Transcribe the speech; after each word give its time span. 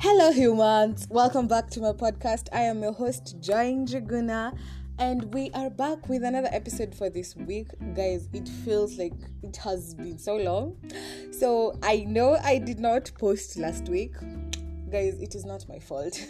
Hello, 0.00 0.30
humans. 0.30 1.08
Welcome 1.10 1.48
back 1.48 1.70
to 1.70 1.80
my 1.80 1.90
podcast. 1.90 2.46
I 2.52 2.60
am 2.60 2.82
your 2.82 2.92
host, 2.92 3.34
Joy 3.40 3.72
Njuguna, 3.72 4.56
and 4.96 5.34
we 5.34 5.50
are 5.54 5.70
back 5.70 6.08
with 6.08 6.22
another 6.22 6.48
episode 6.52 6.94
for 6.94 7.10
this 7.10 7.34
week. 7.34 7.66
Guys, 7.96 8.28
it 8.32 8.48
feels 8.48 8.96
like 8.96 9.14
it 9.42 9.56
has 9.56 9.94
been 9.94 10.16
so 10.16 10.36
long. 10.36 10.76
So, 11.32 11.76
I 11.82 12.04
know 12.06 12.36
I 12.44 12.58
did 12.58 12.78
not 12.78 13.10
post 13.18 13.58
last 13.58 13.88
week. 13.88 14.14
Guys, 14.88 15.20
it 15.20 15.34
is 15.34 15.44
not 15.44 15.68
my 15.68 15.80
fault. 15.80 16.24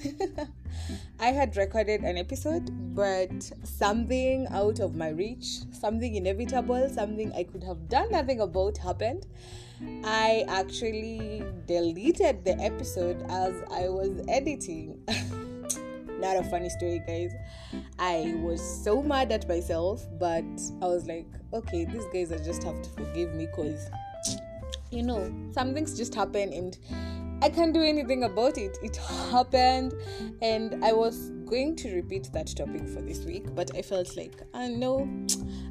I 1.20 1.26
had 1.26 1.54
recorded 1.58 2.00
an 2.04 2.16
episode, 2.16 2.70
but 2.94 3.52
something 3.64 4.46
out 4.50 4.80
of 4.80 4.94
my 4.94 5.10
reach, 5.10 5.58
something 5.72 6.14
inevitable, 6.14 6.88
something 6.88 7.34
I 7.34 7.42
could 7.42 7.64
have 7.64 7.86
done 7.90 8.12
nothing 8.12 8.40
about 8.40 8.78
happened 8.78 9.26
I 10.04 10.44
actually 10.48 11.44
deleted 11.66 12.44
the 12.44 12.58
episode 12.58 13.22
as 13.28 13.54
I 13.70 13.88
was 13.88 14.24
editing. 14.28 15.00
Not 16.20 16.36
a 16.36 16.42
funny 16.44 16.68
story, 16.68 17.00
guys. 17.06 17.32
I 17.98 18.34
was 18.38 18.60
so 18.60 19.02
mad 19.02 19.30
at 19.30 19.48
myself, 19.48 20.04
but 20.18 20.44
I 20.82 20.86
was 20.86 21.06
like, 21.06 21.26
okay, 21.52 21.84
these 21.84 22.04
guys 22.12 22.32
I 22.32 22.44
just 22.44 22.64
have 22.64 22.82
to 22.82 22.90
forgive 22.90 23.34
me 23.34 23.46
because, 23.46 23.88
you 24.90 25.04
know, 25.04 25.32
some 25.52 25.74
things 25.74 25.96
just 25.96 26.14
happen 26.14 26.52
and 26.52 26.76
I 27.40 27.48
can't 27.48 27.72
do 27.72 27.82
anything 27.82 28.24
about 28.24 28.58
it. 28.58 28.78
It 28.82 28.96
happened, 29.30 29.94
and 30.42 30.84
I 30.84 30.92
was 30.92 31.30
going 31.48 31.76
to 31.76 31.94
repeat 31.94 32.30
that 32.32 32.48
topic 32.48 32.86
for 32.88 33.00
this 33.00 33.24
week, 33.24 33.54
but 33.54 33.74
I 33.76 33.82
felt 33.82 34.16
like, 34.16 34.42
I 34.54 34.64
uh, 34.64 34.68
know, 34.68 35.08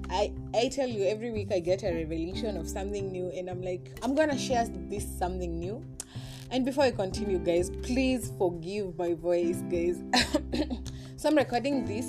I 0.09 0.33
I 0.53 0.69
tell 0.69 0.87
you 0.87 1.05
every 1.05 1.31
week 1.31 1.51
I 1.51 1.59
get 1.59 1.83
a 1.83 1.93
revelation 1.93 2.57
of 2.57 2.67
something 2.67 3.11
new, 3.11 3.29
and 3.29 3.49
I'm 3.49 3.61
like, 3.61 3.97
I'm 4.03 4.15
gonna 4.15 4.37
share 4.37 4.67
this 4.89 5.07
something 5.17 5.59
new. 5.59 5.83
And 6.49 6.65
before 6.65 6.85
I 6.85 6.91
continue, 6.91 7.39
guys, 7.39 7.69
please 7.83 8.31
forgive 8.37 8.97
my 8.97 9.13
voice, 9.13 9.61
guys. 9.69 10.01
so 11.17 11.29
I'm 11.29 11.35
recording 11.35 11.85
this 11.85 12.07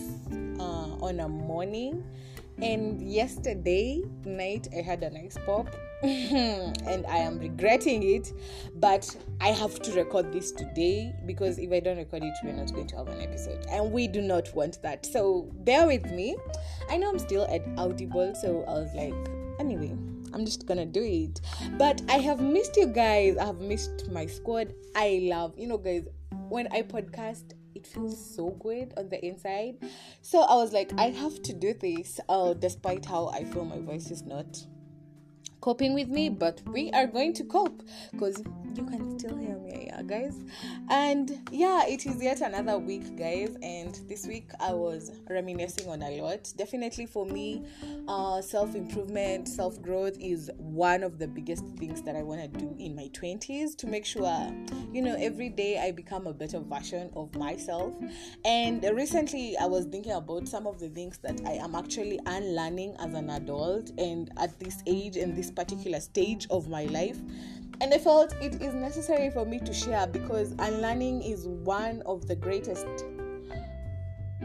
uh, 0.60 1.04
on 1.04 1.20
a 1.20 1.28
morning 1.28 2.04
and 2.60 3.00
yesterday 3.00 4.02
night, 4.24 4.66
I 4.76 4.80
had 4.80 5.04
an 5.04 5.14
nice 5.14 5.38
pop, 5.46 5.68
and 6.02 7.06
I 7.06 7.16
am 7.16 7.38
regretting 7.38 8.02
it. 8.02 8.32
But 8.76 9.14
I 9.40 9.48
have 9.48 9.80
to 9.80 9.92
record 9.92 10.32
this 10.32 10.52
today 10.52 11.12
because 11.26 11.58
if 11.58 11.72
I 11.72 11.80
don't 11.80 11.96
record 11.96 12.22
it, 12.22 12.34
we're 12.44 12.52
not 12.52 12.72
going 12.72 12.86
to 12.88 12.96
have 12.96 13.08
an 13.08 13.20
episode, 13.20 13.66
and 13.70 13.90
we 13.90 14.06
do 14.06 14.20
not 14.20 14.54
want 14.54 14.80
that. 14.82 15.04
So 15.06 15.50
bear 15.64 15.86
with 15.86 16.10
me. 16.12 16.36
I 16.88 16.96
know 16.96 17.10
I'm 17.10 17.18
still 17.18 17.46
at 17.50 17.62
Audible, 17.76 18.34
so 18.34 18.64
I 18.68 18.72
was 18.72 18.94
like, 18.94 19.14
anyway. 19.58 19.96
I'm 20.34 20.44
just 20.44 20.66
gonna 20.66 20.84
do 20.84 21.02
it. 21.02 21.40
But 21.78 22.02
I 22.06 22.18
have 22.18 22.38
missed 22.38 22.76
you 22.76 22.86
guys. 22.86 23.38
I 23.38 23.46
have 23.46 23.60
missed 23.62 24.10
my 24.10 24.26
squad. 24.26 24.74
I 24.94 25.20
love, 25.22 25.54
you 25.56 25.66
know, 25.66 25.78
guys, 25.78 26.06
when 26.50 26.68
I 26.70 26.82
podcast, 26.82 27.54
it 27.74 27.86
feels 27.86 28.34
so 28.34 28.50
good 28.50 28.92
on 28.96 29.08
the 29.08 29.24
inside. 29.24 29.76
So 30.20 30.40
I 30.40 30.54
was 30.56 30.72
like, 30.72 30.92
I 30.98 31.10
have 31.10 31.42
to 31.44 31.52
do 31.54 31.72
this, 31.72 32.20
uh, 32.28 32.52
despite 32.54 33.06
how 33.06 33.28
I 33.28 33.44
feel 33.44 33.64
my 33.64 33.78
voice 33.78 34.10
is 34.10 34.22
not 34.22 34.58
coping 35.60 35.94
with 35.94 36.08
me, 36.08 36.30
mm. 36.30 36.38
but 36.38 36.60
we 36.66 36.90
are 36.92 37.06
going 37.06 37.32
to 37.34 37.44
cope 37.44 37.82
because 38.12 38.42
you 38.74 38.84
can 38.84 39.18
still 39.18 39.36
hear 39.36 39.56
me, 39.58 39.67
yeah, 39.88 40.02
guys. 40.02 40.38
And 40.90 41.48
yeah, 41.50 41.86
it 41.86 42.04
is 42.06 42.22
yet 42.22 42.40
another 42.40 42.78
week, 42.78 43.16
guys. 43.16 43.56
And 43.62 43.98
this 44.08 44.26
week 44.26 44.50
I 44.60 44.72
was 44.72 45.12
reminiscing 45.28 45.88
on 45.88 46.02
a 46.02 46.20
lot. 46.20 46.52
Definitely 46.56 47.06
for 47.06 47.24
me, 47.24 47.64
uh, 48.06 48.42
self 48.42 48.74
improvement, 48.74 49.48
self 49.48 49.80
growth 49.80 50.16
is 50.20 50.50
one 50.58 51.02
of 51.02 51.18
the 51.18 51.26
biggest 51.26 51.64
things 51.78 52.02
that 52.02 52.16
I 52.16 52.22
want 52.22 52.40
to 52.40 52.48
do 52.48 52.74
in 52.78 52.94
my 52.94 53.08
20s 53.14 53.76
to 53.78 53.86
make 53.86 54.04
sure, 54.04 54.52
you 54.92 55.00
know, 55.00 55.16
every 55.18 55.48
day 55.48 55.78
I 55.78 55.90
become 55.92 56.26
a 56.26 56.34
better 56.34 56.60
version 56.60 57.10
of 57.14 57.34
myself. 57.34 57.94
And 58.44 58.84
recently 58.92 59.56
I 59.56 59.66
was 59.66 59.86
thinking 59.86 60.12
about 60.12 60.48
some 60.48 60.66
of 60.66 60.78
the 60.80 60.88
things 60.90 61.18
that 61.18 61.40
I 61.46 61.52
am 61.52 61.74
actually 61.74 62.20
unlearning 62.26 62.96
as 62.98 63.14
an 63.14 63.30
adult 63.30 63.90
and 63.98 64.30
at 64.36 64.58
this 64.60 64.82
age 64.86 65.16
and 65.16 65.36
this 65.36 65.50
particular 65.50 66.00
stage 66.00 66.46
of 66.50 66.68
my 66.68 66.84
life 66.84 67.18
and 67.80 67.94
I 67.94 67.98
felt 67.98 68.34
it 68.40 68.60
is 68.60 68.74
necessary 68.74 69.30
for 69.30 69.44
me 69.44 69.60
to 69.60 69.72
share 69.72 70.06
because 70.06 70.54
unlearning 70.58 71.22
is 71.22 71.46
one 71.46 72.02
of 72.06 72.26
the 72.26 72.34
greatest 72.34 72.86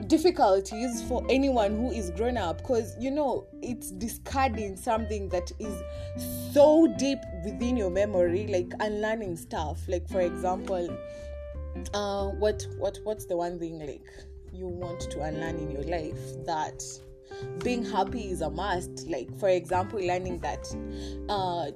difficulties 0.07 1.03
for 1.03 1.23
anyone 1.29 1.75
who 1.75 1.91
is 1.91 2.09
grown 2.11 2.35
up 2.35 2.57
because 2.57 2.95
you 2.99 3.11
know 3.11 3.45
it's 3.61 3.91
discarding 3.91 4.75
something 4.75 5.29
that 5.29 5.51
is 5.59 5.81
so 6.51 6.93
deep 6.97 7.19
within 7.45 7.77
your 7.77 7.89
memory 7.89 8.47
like 8.47 8.71
unlearning 8.79 9.35
stuff. 9.35 9.79
Like 9.87 10.07
for 10.09 10.21
example 10.21 10.95
uh 11.93 12.27
what 12.27 12.65
what 12.77 12.99
what's 13.03 13.25
the 13.25 13.35
one 13.35 13.57
thing 13.59 13.79
like 13.79 14.05
you 14.51 14.67
want 14.67 14.99
to 14.99 15.21
unlearn 15.21 15.57
in 15.57 15.71
your 15.71 15.83
life 15.83 16.19
that 16.45 16.83
being 17.63 17.83
happy 17.83 18.31
is 18.31 18.41
a 18.41 18.49
must? 18.49 19.07
Like 19.07 19.35
for 19.39 19.49
example 19.49 19.99
learning 19.99 20.39
that 20.39 20.67
uh 21.29 21.71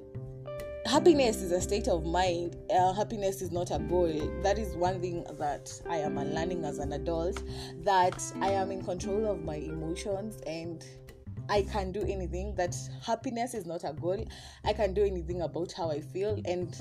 happiness 0.86 1.42
is 1.42 1.52
a 1.52 1.60
state 1.60 1.88
of 1.88 2.06
mind 2.06 2.56
uh, 2.70 2.92
happiness 2.92 3.42
is 3.42 3.50
not 3.50 3.70
a 3.70 3.78
goal. 3.78 4.40
That 4.42 4.58
is 4.58 4.74
one 4.74 5.00
thing 5.00 5.24
that 5.38 5.70
i 5.88 5.96
am 5.96 6.16
learning 6.16 6.64
as 6.64 6.78
an 6.78 6.92
adult 6.92 7.42
that 7.84 8.22
i 8.40 8.50
am 8.50 8.70
in 8.70 8.84
control 8.84 9.26
of 9.30 9.44
my 9.44 9.56
emotions 9.56 10.40
and 10.46 10.84
i 11.48 11.62
can 11.62 11.92
do 11.92 12.02
anything 12.02 12.54
that 12.56 12.76
happiness 13.04 13.54
is 13.54 13.66
not 13.66 13.84
a 13.84 13.92
goal. 13.92 14.24
I 14.64 14.72
can 14.72 14.94
do 14.94 15.04
anything 15.04 15.42
about 15.42 15.72
how 15.72 15.90
i 15.90 16.00
feel 16.00 16.40
and 16.44 16.76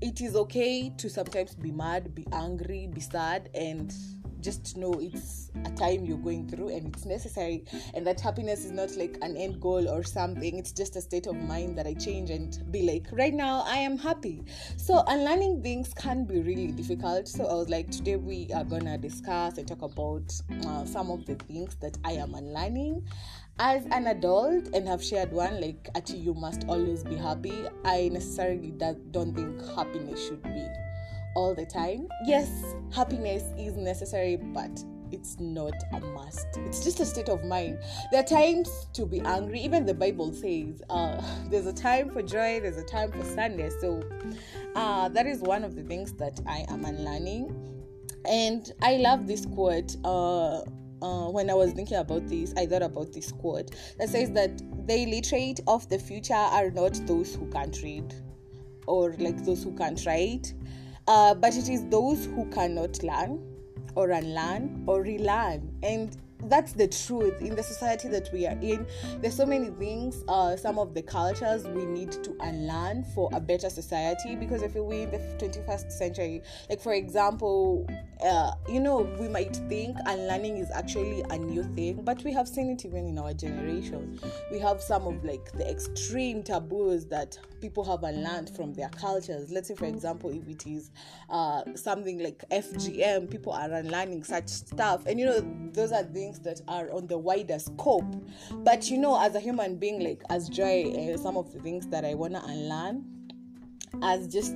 it 0.00 0.20
is 0.20 0.36
okay 0.36 0.92
to 0.98 1.08
sometimes 1.08 1.54
be 1.54 1.70
mad 1.70 2.14
be 2.14 2.26
angry 2.32 2.88
be 2.92 3.00
sad 3.00 3.48
and 3.54 3.94
just 4.44 4.76
know 4.76 4.92
it's 5.00 5.50
a 5.64 5.70
time 5.70 6.04
you're 6.04 6.18
going 6.18 6.46
through 6.46 6.68
and 6.68 6.94
it's 6.94 7.06
necessary 7.06 7.64
and 7.94 8.06
that 8.06 8.20
happiness 8.20 8.64
is 8.66 8.72
not 8.72 8.94
like 8.96 9.16
an 9.22 9.36
end 9.36 9.58
goal 9.60 9.88
or 9.88 10.04
something. 10.04 10.58
It's 10.58 10.70
just 10.70 10.96
a 10.96 11.00
state 11.00 11.26
of 11.26 11.36
mind 11.36 11.78
that 11.78 11.86
i 11.86 11.94
change 11.94 12.30
and 12.30 12.70
be 12.70 12.82
like 12.82 13.06
right 13.12 13.32
now 13.32 13.64
i 13.66 13.76
am 13.76 13.96
happy. 13.96 14.44
So 14.76 15.02
unlearning 15.06 15.62
things 15.62 15.94
can 15.94 16.24
be 16.26 16.40
really 16.40 16.72
difficult. 16.72 17.26
So 17.26 17.46
i 17.46 17.54
was 17.54 17.70
like 17.70 17.90
today 17.90 18.16
we 18.16 18.50
are 18.54 18.64
gonna 18.64 18.98
discuss 18.98 19.56
and 19.56 19.66
talk 19.66 19.80
about 19.82 20.30
uh, 20.66 20.84
some 20.84 21.10
of 21.10 21.24
the 21.24 21.36
things 21.36 21.76
that 21.76 21.96
i 22.04 22.12
am 22.12 22.34
unlearning. 22.34 23.06
As 23.60 23.86
an 23.86 24.08
adult 24.08 24.74
and 24.74 24.86
have 24.88 25.02
shared 25.02 25.32
one 25.32 25.60
like 25.60 25.88
actually 25.94 26.18
you 26.18 26.34
must 26.34 26.64
always 26.66 27.04
be 27.04 27.14
happy 27.14 27.54
i 27.84 28.08
necessarily 28.12 28.72
don't 29.12 29.32
think 29.32 29.64
happiness 29.76 30.26
should 30.26 30.42
be 30.42 30.66
all 31.34 31.54
the 31.54 31.66
time. 31.66 32.08
Yes, 32.26 32.48
happiness 32.92 33.42
is 33.58 33.76
necessary, 33.76 34.36
but 34.36 34.82
it's 35.10 35.38
not 35.38 35.74
a 35.92 36.00
must. 36.00 36.46
It's 36.56 36.82
just 36.82 37.00
a 37.00 37.06
state 37.06 37.28
of 37.28 37.44
mind. 37.44 37.78
There 38.10 38.20
are 38.20 38.26
times 38.26 38.88
to 38.94 39.06
be 39.06 39.20
angry. 39.20 39.60
Even 39.60 39.86
the 39.86 39.94
Bible 39.94 40.32
says 40.32 40.82
uh, 40.90 41.20
there's 41.50 41.66
a 41.66 41.72
time 41.72 42.10
for 42.10 42.22
joy, 42.22 42.60
there's 42.60 42.78
a 42.78 42.84
time 42.84 43.12
for 43.12 43.22
sadness. 43.24 43.74
So 43.80 44.02
uh, 44.74 45.08
that 45.10 45.26
is 45.26 45.40
one 45.40 45.64
of 45.64 45.76
the 45.76 45.82
things 45.82 46.12
that 46.14 46.40
I 46.46 46.64
am 46.68 46.84
unlearning. 46.84 47.54
And 48.26 48.70
I 48.82 48.96
love 48.96 49.26
this 49.26 49.46
quote. 49.46 49.96
Uh, 50.04 50.62
uh, 51.02 51.28
when 51.28 51.50
I 51.50 51.54
was 51.54 51.72
thinking 51.72 51.98
about 51.98 52.28
this, 52.28 52.54
I 52.56 52.64
thought 52.64 52.82
about 52.82 53.12
this 53.12 53.30
quote 53.30 53.72
that 53.98 54.08
says 54.08 54.30
that 54.32 54.56
the 54.86 55.02
illiterate 55.02 55.60
of 55.66 55.86
the 55.90 55.98
future 55.98 56.32
are 56.32 56.70
not 56.70 56.98
those 57.06 57.34
who 57.34 57.46
can't 57.50 57.76
read 57.82 58.14
or 58.86 59.14
like 59.18 59.44
those 59.44 59.62
who 59.62 59.76
can't 59.76 60.04
write, 60.06 60.54
uh, 61.06 61.34
but 61.34 61.56
it 61.56 61.68
is 61.68 61.86
those 61.88 62.26
who 62.26 62.48
cannot 62.50 63.02
learn 63.02 63.40
or 63.94 64.10
unlearn 64.10 64.84
or 64.86 65.02
relearn. 65.02 65.70
And 65.82 66.16
that's 66.48 66.72
the 66.72 66.88
truth 66.88 67.40
in 67.40 67.54
the 67.54 67.62
society 67.62 68.08
that 68.08 68.30
we 68.32 68.46
are 68.46 68.58
in. 68.60 68.86
There's 69.20 69.36
so 69.36 69.46
many 69.46 69.70
things, 69.70 70.24
uh, 70.28 70.56
some 70.56 70.78
of 70.78 70.94
the 70.94 71.02
cultures 71.02 71.66
we 71.66 71.84
need 71.86 72.12
to 72.12 72.36
unlearn 72.40 73.04
for 73.14 73.30
a 73.32 73.40
better 73.40 73.70
society 73.70 74.36
because 74.36 74.62
I 74.62 74.68
feel 74.68 74.84
we're 74.84 75.08
in 75.08 75.10
the 75.10 75.18
21st 75.38 75.92
century. 75.92 76.42
Like, 76.68 76.80
for 76.80 76.92
example, 76.92 77.86
uh, 78.24 78.54
you 78.68 78.80
know, 78.80 79.00
we 79.20 79.28
might 79.28 79.54
think 79.68 79.98
unlearning 80.06 80.56
is 80.56 80.70
actually 80.70 81.22
a 81.28 81.36
new 81.36 81.62
thing, 81.74 82.02
but 82.02 82.24
we 82.24 82.32
have 82.32 82.48
seen 82.48 82.70
it 82.70 82.84
even 82.86 83.06
in 83.06 83.18
our 83.18 83.34
generation. 83.34 84.18
We 84.50 84.58
have 84.60 84.80
some 84.80 85.06
of 85.06 85.22
like 85.24 85.52
the 85.52 85.68
extreme 85.70 86.42
taboos 86.42 87.04
that 87.06 87.38
people 87.60 87.84
have 87.84 88.02
unlearned 88.02 88.48
from 88.56 88.72
their 88.72 88.88
cultures. 88.88 89.50
Let's 89.52 89.68
say, 89.68 89.74
for 89.74 89.84
example, 89.84 90.30
if 90.30 90.48
it 90.48 90.66
is 90.66 90.90
uh, 91.28 91.62
something 91.74 92.18
like 92.18 92.44
FGM, 92.50 93.30
people 93.30 93.52
are 93.52 93.70
unlearning 93.70 94.24
such 94.24 94.48
stuff, 94.48 95.04
and 95.06 95.20
you 95.20 95.26
know, 95.26 95.70
those 95.72 95.92
are 95.92 96.04
things 96.04 96.38
that 96.40 96.62
are 96.66 96.90
on 96.92 97.06
the 97.06 97.18
wider 97.18 97.58
scope. 97.58 98.04
But 98.52 98.90
you 98.90 98.96
know, 98.96 99.20
as 99.20 99.34
a 99.34 99.40
human 99.40 99.76
being, 99.76 100.02
like 100.02 100.22
as 100.30 100.48
Joy, 100.48 101.12
uh, 101.14 101.18
some 101.18 101.36
of 101.36 101.52
the 101.52 101.60
things 101.60 101.86
that 101.88 102.06
I 102.06 102.14
wanna 102.14 102.42
unlearn 102.46 103.04
as 104.02 104.26
just 104.26 104.54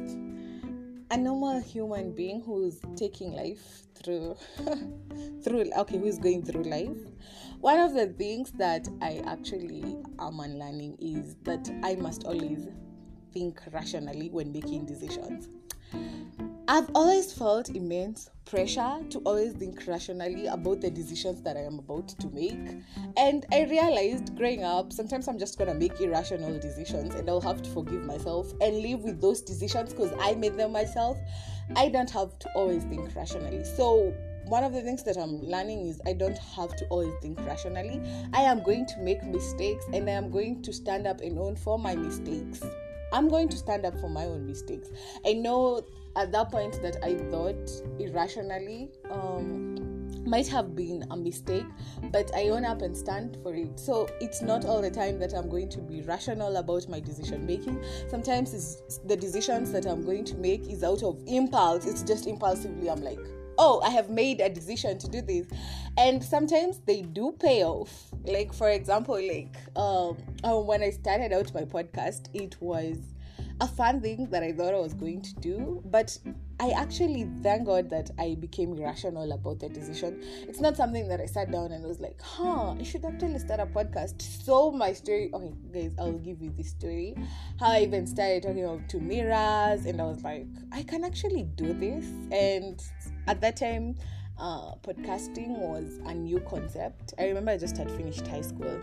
a 1.10 1.16
normal 1.16 1.60
human 1.60 2.12
being 2.12 2.43
who's 2.43 2.81
taking 2.96 3.32
life 3.32 3.82
through 3.94 4.37
through 5.43 5.70
okay 5.76 5.99
who's 5.99 6.19
going 6.19 6.44
through 6.44 6.64
life. 6.64 6.96
One 7.60 7.81
of 7.81 7.94
the 7.94 8.06
things 8.06 8.52
that 8.52 8.88
i 9.02 9.22
actually 9.26 9.96
am 10.20 10.40
unlearning 10.40 10.96
is 11.00 11.37
that 11.43 11.69
i 11.82 11.94
must 11.96 12.25
always 12.25 12.69
think 13.32 13.60
rationally 13.72 14.31
when 14.31 14.52
making 14.52 14.87
decisions 14.87 15.49
I've 16.70 16.91
always 16.94 17.32
felt 17.32 17.70
immense 17.70 18.29
pressure 18.44 18.99
to 19.09 19.20
always 19.20 19.55
think 19.55 19.87
rationally 19.87 20.49
about 20.49 20.82
the 20.82 20.91
decisions 20.91 21.41
that 21.41 21.56
I 21.56 21.61
am 21.61 21.79
about 21.79 22.09
to 22.09 22.29
make. 22.29 22.82
And 23.17 23.47
I 23.50 23.62
realized 23.62 24.37
growing 24.37 24.65
up, 24.65 24.93
sometimes 24.93 25.29
I'm 25.29 25.38
just 25.38 25.56
gonna 25.59 25.73
make 25.73 25.99
irrational 25.99 26.59
decisions 26.59 27.15
and 27.15 27.26
I'll 27.26 27.41
have 27.41 27.62
to 27.62 27.70
forgive 27.70 28.05
myself 28.05 28.53
and 28.61 28.82
live 28.82 29.00
with 29.00 29.19
those 29.19 29.41
decisions 29.41 29.94
because 29.94 30.12
I 30.20 30.35
made 30.35 30.59
them 30.59 30.73
myself. 30.73 31.17
I 31.75 31.88
don't 31.88 32.11
have 32.11 32.38
to 32.41 32.50
always 32.55 32.85
think 32.85 33.17
rationally. 33.17 33.64
So, 33.64 34.12
one 34.44 34.62
of 34.62 34.75
the 34.75 34.82
things 34.82 35.03
that 35.05 35.17
I'm 35.17 35.41
learning 35.41 35.87
is 35.87 36.03
I 36.06 36.12
don't 36.12 36.37
have 36.37 36.76
to 36.76 36.87
always 36.88 37.14
think 37.23 37.41
rationally. 37.47 38.03
I 38.35 38.43
am 38.43 38.62
going 38.62 38.85
to 38.85 38.99
make 38.99 39.25
mistakes 39.25 39.87
and 39.94 40.06
I 40.09 40.12
am 40.12 40.31
going 40.31 40.61
to 40.64 40.73
stand 40.75 41.06
up 41.06 41.23
and 41.23 41.38
own 41.38 41.56
for 41.56 41.79
my 41.79 41.97
mistakes. 41.97 42.61
I'm 43.12 43.28
going 43.28 43.49
to 43.49 43.56
stand 43.56 43.84
up 43.84 43.99
for 44.00 44.08
my 44.10 44.25
own 44.25 44.46
mistakes. 44.46 44.88
I 45.26 45.34
know 45.34 45.84
at 46.16 46.32
that 46.32 46.50
point 46.50 46.81
that 46.82 46.96
I 47.02 47.14
thought 47.31 47.70
irrationally 47.99 48.90
um, 49.10 49.78
might 50.28 50.49
have 50.49 50.75
been 50.75 51.05
a 51.10 51.16
mistake, 51.16 51.66
but 52.12 52.34
I 52.34 52.49
own 52.49 52.64
up 52.64 52.82
and 52.82 52.96
stand 52.96 53.38
for 53.43 53.55
it. 53.55 53.78
So 53.78 54.08
it's 54.20 54.43
not 54.43 54.64
all 54.64 54.82
the 54.82 54.90
time 54.90 55.19
that 55.20 55.32
I'm 55.32 55.49
going 55.49 55.69
to 55.70 55.81
be 55.81 56.02
rational 56.02 56.56
about 56.56 56.88
my 56.88 57.00
decision 57.00 57.46
making. 57.46 57.82
Sometimes 58.08 58.52
it's 58.52 58.99
the 58.99 59.16
decisions 59.16 59.72
that 59.72 59.87
I'm 59.87 60.04
going 60.04 60.25
to 60.26 60.34
make 60.37 60.69
is 60.69 60.82
out 60.82 61.02
of 61.02 61.20
impulse. 61.26 61.87
It's 61.87 62.02
just 62.02 62.26
impulsively. 62.26 62.90
I'm 62.90 63.02
like, 63.02 63.20
oh, 63.58 63.81
I 63.84 63.90
have 63.90 64.08
made 64.08 64.40
a 64.40 64.49
decision 64.49 64.99
to 64.99 65.08
do 65.08 65.20
this. 65.20 65.46
And 65.96 66.22
sometimes 66.22 66.78
they 66.87 67.02
do 67.02 67.32
pay 67.38 67.64
off. 67.64 68.08
Like, 68.25 68.52
for 68.52 68.70
example, 68.70 69.14
like 69.16 69.56
um, 69.76 70.16
uh, 70.44 70.58
when 70.58 70.82
I 70.82 70.90
started 70.90 71.32
out 71.32 71.52
my 71.52 71.62
podcast, 71.62 72.28
it 72.34 72.56
was 72.60 72.99
a 73.60 73.66
fun 73.66 74.00
thing 74.00 74.28
that 74.31 74.43
I 74.43 74.52
thought 74.52 74.72
I 74.75 74.78
was 74.78 74.94
going 74.94 75.20
to 75.22 75.34
do, 75.34 75.82
but 75.87 76.16
I 76.60 76.70
actually 76.70 77.28
thank 77.43 77.66
God 77.66 77.90
that 77.90 78.10
I 78.19 78.37
became 78.38 78.75
rational 78.75 79.32
about 79.32 79.58
the 79.61 79.69
decision. 79.69 80.22
It's 80.49 80.61
not 80.61 80.76
something 80.76 81.08
that 81.08 81.20
I 81.20 81.26
sat 81.26 81.50
down 81.50 81.72
and 81.72 81.84
was 81.84 81.99
like, 81.99 82.20
huh, 82.22 82.75
I 82.78 82.82
should 82.84 83.04
actually 83.04 83.38
start 83.40 83.61
a 83.61 83.66
podcast. 83.66 84.22
So 84.22 84.70
my 84.70 84.93
story, 84.93 85.31
okay, 85.32 85.52
guys, 85.72 85.94
I'll 85.99 86.19
give 86.19 86.40
you 86.40 86.52
this 86.56 86.70
story. 86.70 87.16
How 87.58 87.72
I 87.72 87.81
even 87.81 88.06
started 88.06 88.44
talking 88.44 88.64
about 88.64 88.88
to 88.90 89.00
mirrors, 89.00 89.87
and 89.87 90.00
I 90.00 90.04
was 90.04 90.22
like, 90.22 90.46
I 90.70 90.82
can 90.84 91.04
actually 91.04 91.44
do 91.44 91.72
this. 91.72 92.04
And 92.31 92.81
at 93.28 93.40
that 93.42 93.56
time, 93.56 93.94
uh, 94.38 94.75
podcasting 94.76 95.58
was 95.58 96.00
a 96.06 96.14
new 96.14 96.40
concept. 96.40 97.12
I 97.19 97.26
remember 97.26 97.50
I 97.50 97.58
just 97.58 97.76
had 97.76 97.90
finished 97.90 98.26
high 98.26 98.40
school. 98.40 98.80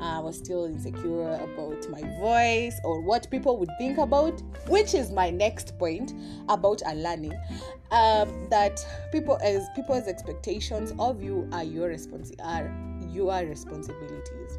I 0.00 0.20
was 0.20 0.36
still 0.36 0.64
insecure 0.64 1.34
about 1.34 1.88
my 1.90 2.02
voice 2.20 2.78
or 2.84 3.00
what 3.00 3.28
people 3.30 3.58
would 3.58 3.70
think 3.78 3.98
about, 3.98 4.40
which 4.68 4.94
is 4.94 5.10
my 5.10 5.30
next 5.30 5.76
point 5.78 6.12
about 6.48 6.82
unlearning. 6.86 7.34
Um, 7.90 8.48
that 8.50 8.84
people 9.12 9.38
as 9.42 9.66
people's 9.74 10.06
expectations 10.06 10.92
of 10.98 11.22
you 11.22 11.48
are 11.52 11.64
your 11.64 11.88
responsi- 11.88 12.40
are 12.44 12.70
your 13.10 13.34
responsibilities. 13.46 14.58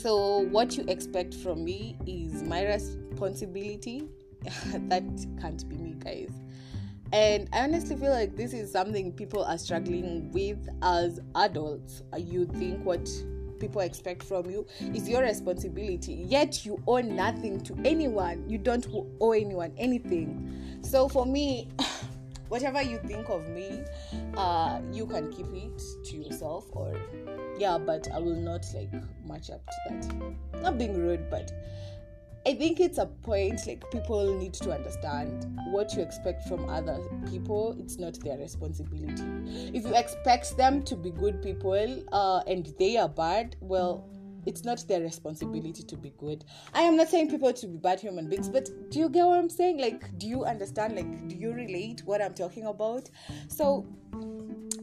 So 0.00 0.40
what 0.50 0.76
you 0.76 0.84
expect 0.88 1.34
from 1.34 1.64
me 1.64 1.96
is 2.06 2.42
my 2.42 2.66
responsibility. 2.66 4.08
that 4.88 5.04
can't 5.40 5.68
be 5.68 5.76
me, 5.76 5.94
guys. 5.98 6.30
And 7.12 7.48
I 7.52 7.60
honestly 7.60 7.96
feel 7.96 8.10
like 8.10 8.36
this 8.36 8.52
is 8.52 8.70
something 8.70 9.12
people 9.12 9.44
are 9.44 9.56
struggling 9.58 10.30
with 10.32 10.68
as 10.82 11.20
adults. 11.34 12.02
You 12.16 12.44
think 12.44 12.84
what 12.84 13.08
people 13.58 13.80
expect 13.80 14.22
from 14.22 14.50
you 14.50 14.66
is 14.94 15.08
your 15.08 15.22
responsibility, 15.22 16.12
yet 16.12 16.64
you 16.66 16.82
owe 16.86 17.00
nothing 17.00 17.60
to 17.62 17.76
anyone. 17.84 18.48
You 18.48 18.58
don't 18.58 18.86
owe 19.20 19.32
anyone 19.32 19.72
anything. 19.78 20.78
So 20.82 21.08
for 21.08 21.24
me, 21.24 21.68
whatever 22.48 22.82
you 22.82 22.98
think 22.98 23.28
of 23.28 23.48
me, 23.48 23.82
uh, 24.36 24.80
you 24.92 25.06
can 25.06 25.32
keep 25.32 25.46
it 25.52 25.82
to 26.04 26.16
yourself, 26.16 26.66
or 26.72 26.94
yeah, 27.58 27.78
but 27.78 28.08
I 28.12 28.18
will 28.18 28.36
not 28.36 28.66
like 28.74 28.92
match 29.26 29.50
up 29.50 29.64
to 29.66 29.74
that. 29.88 30.62
Not 30.62 30.78
being 30.78 30.96
rude, 30.96 31.30
but 31.30 31.52
I 32.48 32.54
think 32.54 32.80
it's 32.80 32.96
a 32.96 33.04
point 33.04 33.66
like 33.66 33.84
people 33.90 34.34
need 34.38 34.54
to 34.54 34.72
understand 34.72 35.44
what 35.66 35.92
you 35.94 36.00
expect 36.00 36.48
from 36.48 36.66
other 36.70 36.98
people. 37.30 37.76
It's 37.78 37.98
not 37.98 38.18
their 38.20 38.38
responsibility. 38.38 39.22
If 39.74 39.84
you 39.84 39.94
expect 39.94 40.56
them 40.56 40.82
to 40.84 40.96
be 40.96 41.10
good 41.10 41.42
people 41.42 42.02
uh, 42.10 42.40
and 42.46 42.72
they 42.78 42.96
are 42.96 43.08
bad, 43.10 43.56
well, 43.60 44.08
it's 44.46 44.64
not 44.64 44.82
their 44.88 45.02
responsibility 45.02 45.82
to 45.82 45.94
be 45.94 46.14
good. 46.16 46.46
I 46.72 46.80
am 46.80 46.96
not 46.96 47.10
saying 47.10 47.28
people 47.28 47.52
to 47.52 47.66
be 47.66 47.76
bad 47.76 48.00
human 48.00 48.30
beings, 48.30 48.48
but 48.48 48.70
do 48.90 48.98
you 48.98 49.10
get 49.10 49.26
what 49.26 49.38
I'm 49.38 49.50
saying? 49.50 49.76
Like, 49.76 50.16
do 50.16 50.26
you 50.26 50.46
understand? 50.46 50.96
Like, 50.96 51.28
do 51.28 51.36
you 51.36 51.52
relate 51.52 52.00
what 52.06 52.22
I'm 52.22 52.32
talking 52.32 52.64
about? 52.64 53.10
So, 53.48 53.86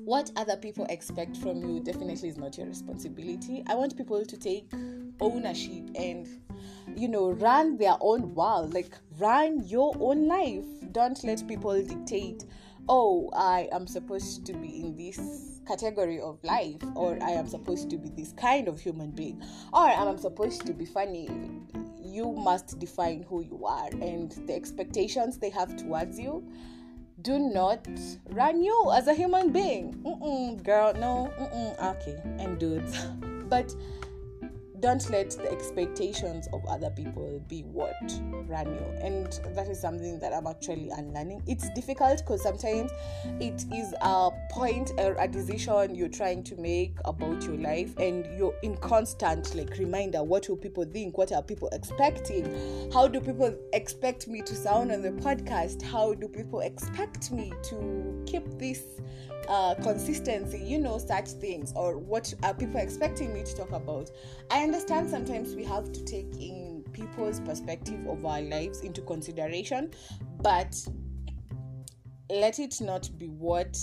what 0.04 0.30
other 0.36 0.56
people 0.56 0.86
expect 0.92 1.36
from 1.38 1.64
you 1.64 1.80
definitely 1.80 2.30
is 2.30 2.38
not 2.38 2.60
your 2.60 2.68
responsibility. 2.68 3.64
I 3.66 3.74
want 3.74 3.98
people 3.98 4.24
to 4.24 4.38
take 4.38 4.72
ownership 5.20 5.90
and 5.96 6.28
you 6.96 7.08
know 7.08 7.32
run 7.32 7.78
their 7.78 7.96
own 8.00 8.34
world. 8.36 8.74
Like 8.74 8.98
run 9.20 9.64
your 9.66 9.96
own 10.00 10.28
life. 10.28 10.66
Don't 10.92 11.22
let 11.24 11.48
people 11.48 11.82
dictate 11.82 12.46
oh 12.88 13.30
i 13.36 13.68
am 13.72 13.88
supposed 13.88 14.46
to 14.46 14.54
be 14.54 14.80
in 14.80 14.96
this 14.96 15.60
category 15.68 16.20
of 16.20 16.38
life 16.44 16.82
or 16.94 17.18
i 17.24 17.32
am 17.32 17.48
supposed 17.48 17.90
to 17.90 17.98
be 17.98 18.10
this 18.10 18.32
kind 18.34 18.68
of 18.68 18.80
human 18.80 19.10
being 19.12 19.42
or 19.74 19.82
i 19.82 19.94
am 19.94 20.18
supposed 20.18 20.66
to 20.66 20.74
be 20.74 20.86
funny. 20.86 21.30
You 22.04 22.32
must 22.32 22.80
define 22.80 23.24
who 23.24 23.42
you 23.42 23.66
are 23.66 23.90
and 23.90 24.32
the 24.48 24.54
expectations 24.54 25.38
they 25.38 25.50
have 25.50 25.76
towards 25.76 26.18
you. 26.18 26.48
Do 27.22 27.40
not 27.40 27.88
run 28.30 28.64
you 28.64 28.92
as 28.94 29.08
a 29.08 29.14
human 29.14 29.52
being. 29.52 29.96
Mm-mm, 30.06 30.64
girl 30.64 30.94
no. 30.94 31.34
Mm-mm, 31.40 31.96
okay 31.98 32.22
and 32.40 32.60
dudes 32.60 33.06
but 33.50 33.74
don't 34.80 35.10
let 35.10 35.32
the 35.32 35.52
expectations 35.52 36.48
of 36.54 36.66
other 36.66 36.90
people 36.90 37.42
be 37.48 37.62
what 37.62 37.96
run 38.48 38.68
you. 38.68 38.86
And 39.02 39.40
that 39.56 39.68
is 39.68 39.80
something 39.80 40.20
that 40.20 40.34
i'm 40.34 40.48
actually 40.48 40.90
unlearning. 40.90 41.44
It's 41.48 41.70
difficult 41.72 42.20
because 42.20 42.44
sometimes 42.44 42.92
it 43.40 43.66
is 43.74 43.94
a 44.02 44.32
point 44.50 44.94
or 44.98 45.16
a 45.20 45.28
decision 45.28 45.96
you're 45.96 46.10
trying 46.10 46.44
to 46.44 46.56
make 46.58 46.96
about 47.06 47.44
your 47.44 47.58
life 47.58 47.98
and 47.98 48.26
you're 48.38 48.56
in 48.64 48.78
constant 48.78 49.56
like 49.56 49.78
reminder 49.78 50.24
what 50.24 50.48
will 50.50 50.58
people 50.58 50.86
think? 50.86 51.18
What 51.18 51.32
are 51.32 51.42
people 51.42 51.70
expecting? 51.72 52.92
How 52.92 53.08
do 53.08 53.20
people 53.20 53.56
expect 53.74 54.28
me 54.28 54.42
to 54.42 54.56
sound 54.56 54.92
on 54.92 55.02
the 55.02 55.12
podcast? 55.12 55.82
How 55.82 56.14
do 56.14 56.28
people 56.28 56.62
expect 56.62 57.32
me 57.32 57.54
to 57.64 58.24
keep 58.26 58.46
this 58.58 58.84
uh, 59.48 59.76
consistency, 59.76 60.60
you 60.60 60.80
know, 60.80 60.98
such 60.98 61.30
things, 61.30 61.74
or 61.76 61.98
what 61.98 62.34
are 62.44 62.54
people 62.54 62.80
expecting 62.80 63.34
me 63.34 63.44
to 63.44 63.56
talk 63.56 63.72
about? 63.72 64.10
I 64.52 64.64
understand 64.64 65.10
sometimes 65.10 65.56
we 65.56 65.64
have 65.66 65.92
to 65.92 66.04
take 66.04 66.34
in 66.40 66.84
people's 66.94 67.40
perspective 67.40 68.08
of 68.08 68.26
our 68.26 68.42
lives 68.42 68.82
into 68.82 69.02
consideration, 69.02 69.92
but 70.42 70.76
let 72.30 72.60
it 72.60 72.82
not 72.82 73.10
be 73.18 73.28
what 73.28 73.78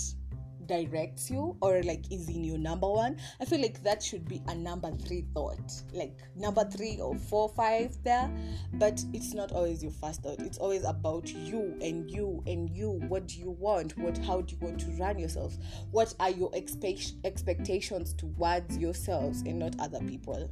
directs 0.67 1.29
you 1.29 1.55
or 1.61 1.81
like 1.83 2.11
is 2.11 2.29
in 2.29 2.43
your 2.43 2.57
number 2.57 2.89
one 2.89 3.17
i 3.39 3.45
feel 3.45 3.61
like 3.61 3.81
that 3.83 4.01
should 4.01 4.27
be 4.27 4.41
a 4.47 4.55
number 4.55 4.91
three 5.05 5.25
thought. 5.33 5.71
Like 5.91 6.17
number 6.35 6.63
three 6.63 6.99
or 6.99 7.15
four 7.15 7.49
five 7.49 7.97
there. 8.03 8.31
But 8.73 9.03
it's 9.13 9.33
not 9.33 9.51
always 9.51 9.83
your 9.83 9.91
first 9.91 10.23
thought. 10.23 10.39
It's 10.39 10.57
always 10.57 10.83
about 10.83 11.27
you 11.29 11.77
and 11.81 12.09
you 12.09 12.43
and 12.47 12.69
you. 12.69 12.91
What 13.07 13.27
do 13.27 13.39
you 13.39 13.51
want? 13.51 13.97
What 13.97 14.17
how 14.17 14.41
do 14.41 14.55
you 14.55 14.61
want 14.61 14.79
to 14.81 14.91
run 14.91 15.19
yourself? 15.19 15.55
What 15.91 16.13
are 16.19 16.29
your 16.29 16.49
expect- 16.53 17.13
expectations 17.23 18.13
towards 18.13 18.77
yourselves 18.77 19.41
and 19.41 19.59
not 19.59 19.75
other 19.79 19.99
people? 19.99 20.49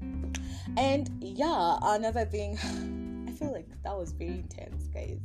And 0.77 1.09
yeah 1.21 1.77
another 1.81 2.25
thing 2.25 2.57
i 3.27 3.31
feel 3.31 3.51
like 3.51 3.67
that 3.83 3.97
was 3.97 4.11
very 4.11 4.31
intense 4.31 4.87
guys. 4.87 5.19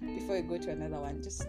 Before 0.00 0.36
I 0.36 0.40
go 0.42 0.58
to 0.58 0.70
another 0.70 1.00
one 1.00 1.22
just 1.22 1.46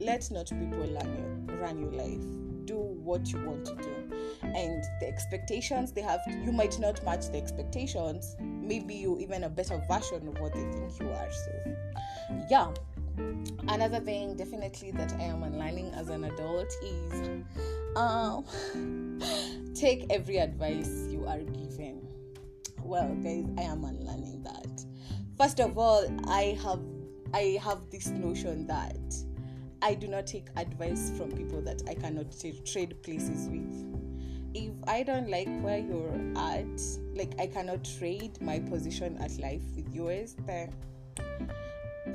let 0.00 0.30
not 0.30 0.48
people 0.48 0.78
run 0.78 1.46
your, 1.48 1.56
run 1.58 1.78
your 1.78 1.92
life. 1.92 2.22
Do 2.64 2.76
what 2.76 3.32
you 3.32 3.40
want 3.40 3.64
to 3.66 3.74
do. 3.76 3.96
And 4.42 4.82
the 5.00 5.06
expectations 5.06 5.92
they 5.92 6.02
have 6.02 6.20
you 6.26 6.52
might 6.52 6.78
not 6.78 7.02
match 7.04 7.30
the 7.30 7.38
expectations. 7.38 8.36
Maybe 8.40 8.94
you 8.94 9.18
even 9.18 9.44
a 9.44 9.48
better 9.48 9.82
version 9.88 10.28
of 10.28 10.38
what 10.40 10.52
they 10.52 10.64
think 10.72 10.98
you 11.00 11.08
are. 11.10 11.30
So 11.30 11.76
yeah. 12.50 12.72
Another 13.68 14.00
thing 14.00 14.36
definitely 14.36 14.90
that 14.90 15.12
i 15.14 15.22
am 15.22 15.42
unlearning 15.42 15.90
as 15.94 16.08
an 16.08 16.24
adult 16.24 16.70
is 16.82 17.46
um, 17.96 18.44
take 19.74 20.04
every 20.10 20.36
advice 20.36 21.06
you 21.08 21.24
are 21.26 21.40
given. 21.40 22.06
Well 22.82 23.14
guys 23.22 23.46
i 23.56 23.62
am 23.62 23.84
unlearning 23.84 24.42
that. 24.42 24.84
First 25.38 25.60
of 25.60 25.78
all 25.78 26.04
i 26.28 26.58
have 26.62 26.80
i 27.32 27.58
have 27.62 27.90
this 27.90 28.08
notion 28.08 28.66
that 28.66 28.96
I 29.82 29.94
do 29.94 30.08
not 30.08 30.26
take 30.26 30.46
advice 30.56 31.12
from 31.16 31.32
people 31.32 31.60
that 31.62 31.82
I 31.88 31.94
cannot 31.94 32.32
t- 32.32 32.60
trade 32.64 33.02
places 33.02 33.48
with. 33.48 33.84
If 34.54 34.72
I 34.88 35.02
don't 35.02 35.28
like 35.28 35.48
where 35.60 35.78
you're 35.78 36.20
at, 36.36 36.80
like 37.14 37.34
I 37.38 37.46
cannot 37.46 37.84
trade 37.98 38.40
my 38.40 38.58
position 38.58 39.16
at 39.18 39.38
life 39.38 39.62
with 39.74 39.92
yours, 39.94 40.34
then 40.46 40.72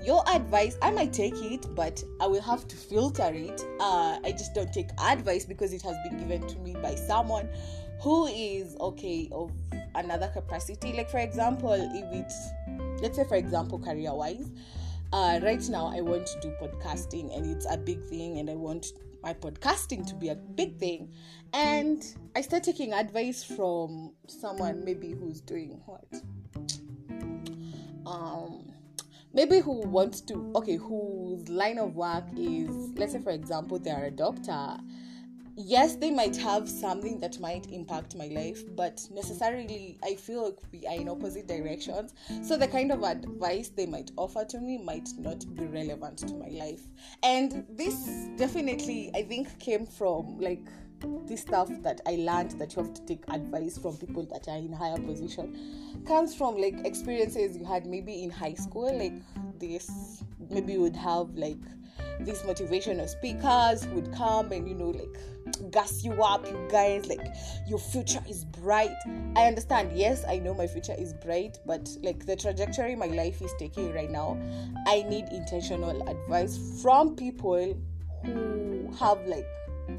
your 0.04 0.24
advice 0.30 0.78
i 0.82 0.90
might 0.90 1.12
take 1.12 1.36
it 1.36 1.68
but 1.76 2.04
i 2.22 2.26
will 2.26 2.42
have 2.42 2.68
to 2.68 2.76
filter 2.76 3.30
it 3.34 3.64
uh, 3.80 4.18
i 4.24 4.32
just 4.32 4.54
don't 4.54 4.72
take 4.74 4.90
advice 5.00 5.46
because 5.46 5.74
it 5.74 5.82
has 5.82 5.96
been 6.08 6.18
given 6.18 6.48
to 6.48 6.58
me 6.60 6.74
by 6.82 6.96
someone 6.96 7.48
who 8.02 8.26
is 8.28 8.76
okay 8.80 9.30
of 9.32 9.52
another 9.96 10.28
capacity 10.30 10.94
like 10.94 11.10
for 11.10 11.20
example 11.20 11.74
if 11.74 12.06
it's 12.14 12.50
let's 13.02 13.18
say 13.18 13.26
for 13.26 13.36
example 13.36 13.78
career 13.78 14.14
wise 14.14 14.50
uh, 15.14 15.40
right 15.44 15.68
now 15.70 15.88
i 15.88 16.02
want 16.02 16.26
to 16.26 16.40
do 16.42 16.54
podcasting 16.62 17.36
and 17.36 17.46
it's 17.46 17.66
a 17.72 17.78
big 17.78 18.04
thing 18.06 18.40
and 18.40 18.50
i 18.50 18.56
want 18.56 18.88
my 19.24 19.34
podcasting 19.34 20.08
to 20.08 20.16
be 20.16 20.30
a 20.30 20.36
big 20.36 20.78
thing. 20.78 21.12
And 21.54 22.04
i 22.36 22.42
start 22.42 22.64
taking 22.64 22.94
advice 22.94 23.44
from 23.44 24.14
someone 24.28 24.84
maybe 24.84 25.12
who's 25.12 25.42
doing 25.42 25.82
what? 25.86 26.06
Um 28.06 28.72
maybe 29.34 29.60
who 29.60 29.82
wants 29.82 30.22
to 30.22 30.52
okay 30.56 30.76
whose 30.76 31.48
line 31.50 31.78
of 31.78 31.96
work 31.96 32.26
is 32.36 32.70
let's 32.96 33.14
say 33.14 33.22
for 33.22 33.32
example 33.32 33.80
they're 33.80 34.06
a 34.06 34.12
doctor 34.12 34.78
yes 35.66 35.96
they 35.96 36.12
might 36.12 36.36
have 36.36 36.70
something 36.70 37.20
that 37.20 37.40
might 37.40 37.72
impact 37.72 38.16
my 38.16 38.28
life 38.28 38.64
but 38.76 39.06
necessarily 39.12 39.98
i 40.04 40.16
feel 40.16 40.46
like 40.46 40.58
we 40.72 40.86
are 40.88 40.96
in 40.96 41.10
opposite 41.10 41.48
directions. 41.48 42.14
So 42.44 42.58
the 42.58 42.68
kind 42.68 42.92
of 42.92 43.04
advice 43.04 43.70
they 43.70 43.86
might 43.86 44.12
offer 44.18 44.46
to 44.46 44.60
me 44.60 44.78
might 44.78 45.10
not 45.18 45.44
be 45.56 45.66
relevant 45.66 46.20
to 46.20 46.34
my 46.36 46.48
life. 46.48 46.82
And 47.24 47.66
this 47.70 48.28
definitely 48.38 49.12
i 49.16 49.24
think 49.24 49.60
came 49.60 49.86
from 49.86 50.40
like 50.40 50.68
this 51.26 51.42
stuff 51.42 51.70
that 51.82 52.00
I 52.06 52.16
learned 52.18 52.52
that 52.60 52.76
you 52.76 52.84
have 52.84 52.94
to 52.94 53.02
take 53.06 53.24
advice 53.30 53.76
from 53.78 53.98
people 53.98 54.24
that 54.28 54.48
are 54.48 54.58
in 54.58 54.72
higher 54.72 55.00
position. 55.00 56.04
Comes 56.06 56.36
from 56.36 56.58
like 56.58 56.76
experiences 56.86 57.58
you 57.58 57.66
had 57.66 57.88
maybe 57.88 58.24
in 58.24 58.30
high 58.30 58.54
school 58.54 58.96
like 58.96 59.14
this 59.60 60.24
maybe 60.50 60.74
you 60.74 60.82
would 60.82 60.96
have 60.96 61.30
like 61.36 61.58
these 62.20 62.42
motivational 62.44 63.08
speakers 63.08 63.86
would 63.88 64.14
come 64.14 64.52
and 64.52 64.68
you 64.68 64.76
know 64.76 64.90
like 64.90 65.18
gas 65.72 66.04
you 66.04 66.14
up 66.24 66.46
you 66.48 66.68
guys 66.70 67.06
like 67.08 67.26
your 67.68 67.80
future 67.80 68.22
is 68.30 68.46
bright 68.46 68.92
i 69.36 69.48
understand 69.48 69.92
yes 69.98 70.24
i 70.28 70.38
know 70.38 70.54
my 70.54 70.68
future 70.68 70.96
is 70.98 71.14
bright 71.14 71.58
but 71.66 71.90
like 72.02 72.26
the 72.26 72.36
trajectory 72.36 72.96
my 72.96 73.08
life 73.08 73.42
is 73.42 73.54
taking 73.58 73.94
right 73.94 74.12
now 74.12 74.40
i 74.88 75.04
need 75.04 75.26
intentional 75.32 76.08
advice 76.08 76.80
from 76.82 77.16
people 77.16 77.76
who 78.24 78.94
have 79.00 79.26
like 79.28 79.46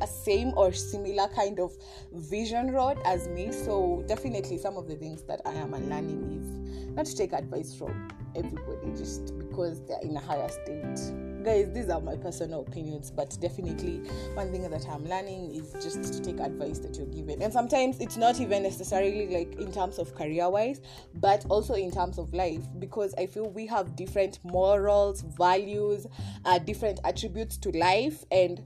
a 0.01 0.07
same 0.07 0.53
or 0.57 0.73
similar 0.73 1.29
kind 1.29 1.61
of 1.61 1.73
vision 2.13 2.71
road 2.71 2.99
as 3.05 3.29
me. 3.29 3.53
So 3.53 4.05
definitely 4.07 4.59
some 4.59 4.77
of 4.77 4.89
the 4.89 4.97
things 4.97 5.23
that 5.25 5.41
I 5.45 5.53
am 5.53 5.73
learning 5.73 6.41
is 6.41 6.91
not 6.95 7.07
to 7.07 7.17
take 7.17 7.33
advice 7.33 7.75
from 7.75 8.09
everybody 8.35 8.93
just 8.97 9.37
because 9.39 9.85
they're 9.87 10.01
in 10.03 10.17
a 10.17 10.21
higher 10.21 10.49
state. 10.49 11.32
Guys, 11.43 11.73
these 11.73 11.89
are 11.89 12.01
my 12.01 12.15
personal 12.15 12.61
opinions, 12.61 13.11
but 13.11 13.37
definitely 13.41 13.99
one 14.35 14.53
thing 14.53 14.71
that 14.71 14.87
I'm 14.89 15.05
learning 15.05 15.53
is 15.53 15.73
just 15.83 16.13
to 16.13 16.23
take 16.23 16.39
advice 16.39 16.79
that 16.79 16.97
you're 16.97 17.07
given. 17.07 17.43
And 17.43 17.53
sometimes 17.53 17.99
it's 17.99 18.17
not 18.17 18.41
even 18.41 18.63
necessarily 18.63 19.27
like 19.27 19.59
in 19.59 19.73
terms 19.73 19.99
of 19.99 20.15
career 20.15 20.49
wise, 20.49 20.81
but 21.15 21.45
also 21.49 21.75
in 21.75 21.91
terms 21.91 22.19
of 22.19 22.33
life 22.33 22.63
because 22.79 23.13
I 23.19 23.27
feel 23.27 23.51
we 23.51 23.67
have 23.67 23.97
different 23.97 24.39
morals, 24.45 25.23
values, 25.23 26.07
uh, 26.45 26.61
different 26.61 27.01
attributes 27.03 27.57
to 27.59 27.71
life, 27.77 28.25
and 28.31 28.63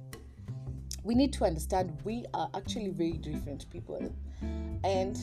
we 1.02 1.14
need 1.14 1.32
to 1.34 1.44
understand 1.44 1.96
we 2.04 2.26
are 2.34 2.50
actually 2.54 2.90
very 2.90 3.12
different 3.12 3.70
people. 3.70 4.14
And 4.84 5.18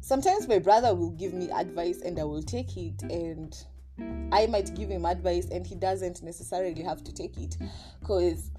sometimes 0.00 0.48
my 0.48 0.58
brother 0.58 0.94
will 0.94 1.10
give 1.10 1.34
me 1.34 1.50
advice 1.50 2.00
and 2.00 2.18
I 2.18 2.24
will 2.24 2.42
take 2.42 2.78
it, 2.78 3.02
and 3.02 3.54
I 4.32 4.46
might 4.46 4.74
give 4.74 4.90
him 4.90 5.04
advice 5.04 5.48
and 5.50 5.66
he 5.66 5.74
doesn't 5.74 6.22
necessarily 6.22 6.82
have 6.82 7.02
to 7.04 7.12
take 7.12 7.36
it 7.38 7.56
because 8.00 8.50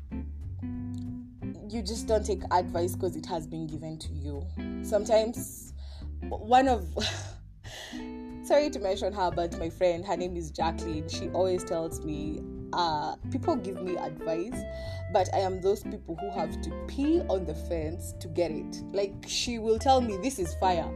you 1.70 1.82
just 1.82 2.08
don't 2.08 2.26
take 2.26 2.42
advice 2.52 2.96
because 2.96 3.16
it 3.16 3.26
has 3.26 3.46
been 3.46 3.68
given 3.68 4.00
to 4.00 4.10
you. 4.14 4.46
Sometimes, 4.84 5.74
one 6.22 6.68
of 6.68 6.88
sorry 8.44 8.70
to 8.70 8.80
mention 8.80 9.14
her, 9.14 9.30
but 9.30 9.58
my 9.60 9.70
friend, 9.70 10.06
her 10.06 10.16
name 10.16 10.38
is 10.38 10.52
Jacqueline, 10.52 11.08
she 11.10 11.28
always 11.30 11.64
tells 11.64 12.04
me 12.04 12.42
uh, 12.74 13.16
people 13.32 13.56
give 13.56 13.82
me 13.82 13.98
advice, 13.98 14.60
but 15.12 15.30
I 15.34 15.40
am 15.40 15.62
those 15.62 15.84
people 15.84 16.16
who 16.16 16.30
have 16.32 16.62
to 16.62 16.72
pee 16.88 17.22
on 17.30 17.46
the 17.46 17.54
fence 17.54 18.14
to 18.20 18.28
get 18.28 18.52
it. 18.52 18.82
Like 18.92 19.14
she 19.28 19.60
will 19.60 19.80
tell 19.80 20.02
me 20.02 20.18
this 20.18 20.40
is 20.40 20.56
fire. 20.56 20.90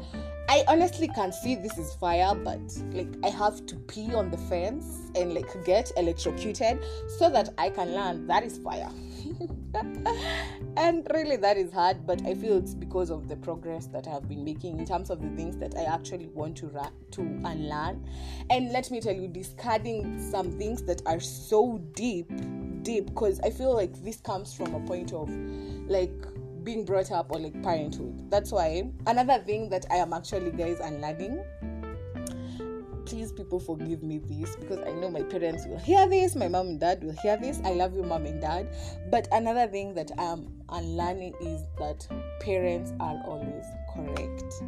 I 0.52 0.66
honestly 0.68 1.08
can't 1.08 1.34
see 1.34 1.56
this 1.56 1.78
is 1.78 1.94
fire, 1.94 2.36
but 2.36 2.60
like 2.92 3.08
I 3.24 3.30
have 3.30 3.66
to 3.68 3.76
pee 3.78 4.14
on 4.14 4.30
the 4.32 4.38
fence 4.38 5.10
and 5.16 5.34
like 5.34 5.48
get 5.64 5.94
electrocuted 5.96 6.84
so 7.20 7.30
that 7.30 7.54
I 7.58 7.70
can 7.70 7.94
learn 7.94 8.28
that 8.28 8.44
is 8.44 8.58
fire. 8.58 8.92
and 10.76 11.08
really 11.14 11.38
that 11.38 11.56
is 11.56 11.72
hard 11.72 12.06
but 12.06 12.22
i 12.26 12.34
feel 12.34 12.58
it's 12.58 12.74
because 12.74 13.10
of 13.10 13.30
the 13.30 13.36
progress 13.38 13.88
that 13.88 14.06
i 14.06 14.10
have 14.12 14.28
been 14.28 14.44
making 14.44 14.78
in 14.78 14.86
terms 14.86 15.10
of 15.10 15.22
the 15.22 15.30
things 15.30 15.56
that 15.56 15.74
i 15.78 15.84
actually 15.84 16.28
want 16.28 16.58
to 16.58 16.68
ra- 16.68 16.90
to 17.10 17.22
unlearn 17.22 18.06
and 18.50 18.72
let 18.74 18.92
me 18.92 19.00
tell 19.00 19.16
you 19.16 19.30
discarding 19.30 20.20
some 20.20 20.52
things 20.52 20.84
that 20.84 21.02
are 21.06 21.22
so 21.22 21.78
deep 21.94 22.30
deep 22.84 23.06
because 23.06 23.40
i 23.42 23.50
feel 23.50 23.74
like 23.74 23.94
this 24.04 24.20
comes 24.20 24.54
from 24.54 24.76
a 24.76 24.80
point 24.82 25.14
of 25.14 25.30
like 25.88 26.12
being 26.64 26.86
brought 26.86 27.12
up 27.12 27.32
or 27.32 27.40
like 27.40 27.62
parenthood 27.64 28.30
that's 28.30 28.52
why 28.52 28.84
another 29.08 29.40
thing 29.44 29.70
that 29.70 29.86
i 29.92 29.96
am 29.96 30.14
actually 30.14 30.52
guys 30.52 30.80
unlearning 30.80 31.44
please 33.12 33.34
people 33.34 33.60
forgive 33.60 34.02
me 34.04 34.20
this 34.20 34.56
because 34.56 34.80
I 34.88 34.94
know 34.94 35.10
my 35.10 35.24
parents 35.24 35.66
will 35.66 35.80
hear 35.80 36.08
this, 36.08 36.34
my 36.34 36.48
mom 36.48 36.68
and 36.68 36.80
dad 36.80 37.04
will 37.04 37.16
hear 37.22 37.36
this. 37.36 37.60
I 37.66 37.72
love 37.72 37.94
you, 37.94 38.04
mom 38.04 38.26
and 38.26 38.40
dad. 38.40 38.74
But 39.10 39.28
another 39.34 39.68
thing 39.68 39.94
that 39.96 40.12
I'm 40.18 40.48
unlearning 40.70 41.34
is 41.42 41.62
that 41.78 42.08
parents 42.40 42.94
are 43.02 43.22
always 43.26 43.66
correct. 43.94 44.64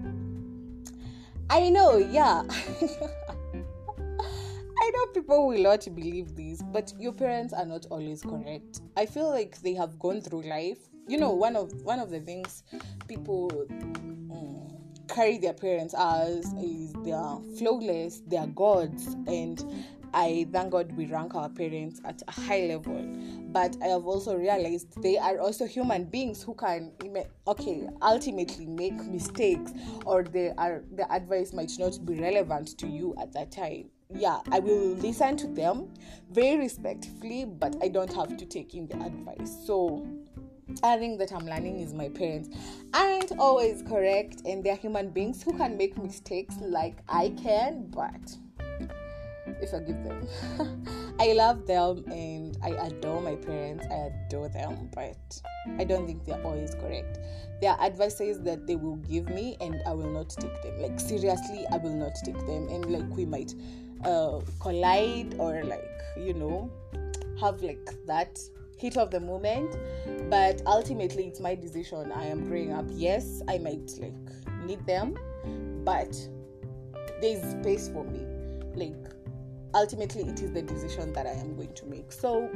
I 1.50 1.70
know, 1.70 1.96
yeah. 1.98 2.44
I 4.82 4.92
know 4.94 5.06
people 5.14 5.48
will 5.48 5.64
not 5.64 5.88
believe 5.96 6.36
this, 6.36 6.62
but 6.62 6.92
your 7.00 7.14
parents 7.14 7.54
are 7.54 7.66
not 7.66 7.86
always 7.90 8.22
correct. 8.22 8.82
I 8.98 9.06
feel 9.06 9.30
like 9.30 9.62
they 9.62 9.74
have 9.76 9.98
gone 10.00 10.20
through 10.22 10.42
life. 10.42 10.80
You 11.08 11.18
know, 11.18 11.32
one 11.32 11.56
of 11.56 11.72
one 11.84 12.00
of 12.00 12.10
the 12.10 12.20
things 12.20 12.64
people 13.08 13.50
mm, 13.70 15.08
carry 15.08 15.38
their 15.38 15.54
parents 15.54 15.94
as 15.98 16.46
is 16.54 16.94
they 17.04 17.12
are 17.12 17.42
flawless, 17.58 18.22
they 18.28 18.38
are 18.38 18.48
gods, 18.48 19.08
and 19.28 19.64
I 20.14 20.48
thank 20.52 20.72
God 20.72 20.96
we 20.96 21.08
rank 21.08 21.36
our 21.36 21.50
parents 21.50 22.00
at 22.06 22.22
a 22.28 22.32
high 22.32 22.68
level. 22.68 23.04
But 23.52 23.76
I 23.84 23.88
have 23.88 24.06
also 24.06 24.36
realized 24.36 25.02
they 25.02 25.18
are 25.18 25.40
also 25.40 25.66
human 25.66 26.06
beings 26.06 26.42
who 26.42 26.54
can, 26.56 26.92
okay, 27.48 27.88
ultimately 28.02 28.66
make 28.66 28.96
mistakes, 29.06 29.74
or 30.06 30.24
they 30.24 30.52
are 30.58 30.84
the 30.96 31.12
advice 31.12 31.52
might 31.52 31.72
not 31.78 32.04
be 32.06 32.16
relevant 32.16 32.78
to 32.80 32.88
you 32.88 33.16
at 33.20 33.34
that 33.34 33.52
time. 33.52 33.90
Yeah, 34.16 34.40
I 34.52 34.60
will 34.60 34.94
listen 34.96 35.38
to 35.38 35.48
them 35.48 35.92
very 36.32 36.58
respectfully, 36.58 37.46
but 37.46 37.76
I 37.82 37.88
don't 37.88 38.14
have 38.14 38.38
to 38.38 38.46
take 38.46 38.76
in 38.76 38.88
the 38.88 38.96
advice. 39.02 39.56
So 39.66 40.08
I 40.84 40.98
think 40.98 41.20
that 41.20 41.32
I'm 41.32 41.46
learning 41.46 41.80
is 41.80 41.94
my 41.94 42.10
parents 42.10 42.50
aren't 42.94 43.32
always 43.38 43.82
correct 43.82 44.42
and 44.46 44.64
they're 44.64 44.76
human 44.76 45.10
beings 45.10 45.44
who 45.44 45.58
can 45.58 45.78
make 45.78 45.98
mistakes 45.98 46.56
like 46.62 46.98
I 47.10 47.30
can, 47.42 47.88
but 47.90 48.38
if 49.62 49.74
I 49.74 49.80
give 49.80 50.04
them, 50.04 50.28
I 51.20 51.34
love 51.34 51.68
them 51.68 52.04
and 52.12 52.58
I 52.64 52.70
adore 52.70 53.22
my 53.22 53.36
parents. 53.36 53.86
I 53.90 54.12
adore 54.28 54.50
them, 54.50 54.90
but 54.94 55.42
I 55.78 55.84
don't 55.84 56.06
think 56.06 56.26
they're 56.26 56.42
always 56.44 56.76
correct. 56.76 57.20
There 57.62 57.72
are 57.72 57.82
advices 57.82 58.42
that 58.42 58.68
they 58.68 58.76
will 58.76 58.98
give 58.98 59.30
me 59.30 59.58
and 59.62 59.82
I 59.86 59.94
will 59.94 60.10
not 60.10 60.30
take 60.30 60.62
them. 60.64 60.82
Like, 60.82 61.00
seriously, 61.00 61.66
I 61.72 61.78
will 61.78 61.96
not 61.96 62.14
take 62.24 62.38
them, 62.40 62.68
and 62.70 62.86
like, 62.92 63.10
we 63.16 63.26
might 63.26 63.54
uh, 64.04 64.42
collide 64.60 65.36
or 65.38 65.64
like, 65.64 65.90
you 66.18 66.34
know, 66.34 66.72
have 67.40 67.62
like 67.62 67.90
that 68.08 68.40
heat 68.84 68.98
of 68.98 69.10
the 69.12 69.20
moment 69.20 69.78
but 70.30 70.62
ultimately 70.66 71.26
it's 71.28 71.40
my 71.40 71.56
decision. 71.56 72.12
I 72.12 72.26
am 72.26 72.44
growing 72.48 72.74
up 72.74 72.86
yes 72.90 73.42
i 73.48 73.58
might 73.58 73.90
like 74.00 74.14
need 74.66 74.86
them 74.86 75.16
but 75.86 76.14
there's 77.24 77.42
space 77.52 77.90
for 77.90 78.04
me. 78.04 78.26
Like 78.76 79.13
ultimately 79.74 80.24
it 80.24 80.42
is 80.42 80.52
the 80.52 80.62
decision 80.62 81.14
that 81.14 81.26
I 81.26 81.32
am 81.32 81.56
going 81.56 81.74
to 81.74 81.86
make. 81.86 82.12
So 82.12 82.50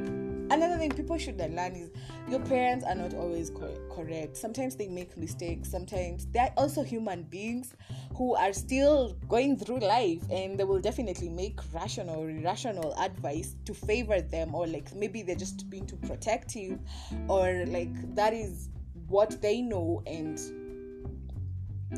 another 0.51 0.77
thing 0.77 0.91
people 0.91 1.17
should 1.17 1.37
learn 1.37 1.75
is 1.75 1.89
your 2.29 2.39
parents 2.41 2.85
are 2.85 2.95
not 2.95 3.13
always 3.13 3.49
cor- 3.49 3.79
correct. 3.89 4.37
Sometimes 4.37 4.75
they 4.75 4.87
make 4.87 5.17
mistakes. 5.17 5.69
Sometimes 5.69 6.27
they're 6.27 6.53
also 6.57 6.83
human 6.83 7.23
beings 7.23 7.73
who 8.15 8.35
are 8.35 8.53
still 8.53 9.15
going 9.27 9.57
through 9.57 9.79
life 9.79 10.23
and 10.29 10.59
they 10.59 10.63
will 10.63 10.79
definitely 10.79 11.29
make 11.29 11.59
rational 11.73 12.17
or 12.17 12.29
irrational 12.29 12.93
advice 12.99 13.55
to 13.65 13.73
favor 13.73 14.21
them 14.21 14.53
or 14.53 14.67
like 14.67 14.93
maybe 14.95 15.21
they're 15.21 15.35
just 15.35 15.69
being 15.69 15.85
too 15.85 15.97
protective 15.97 16.79
or 17.27 17.65
like 17.67 18.15
that 18.15 18.33
is 18.33 18.69
what 19.07 19.41
they 19.41 19.61
know 19.61 20.01
and 20.05 20.39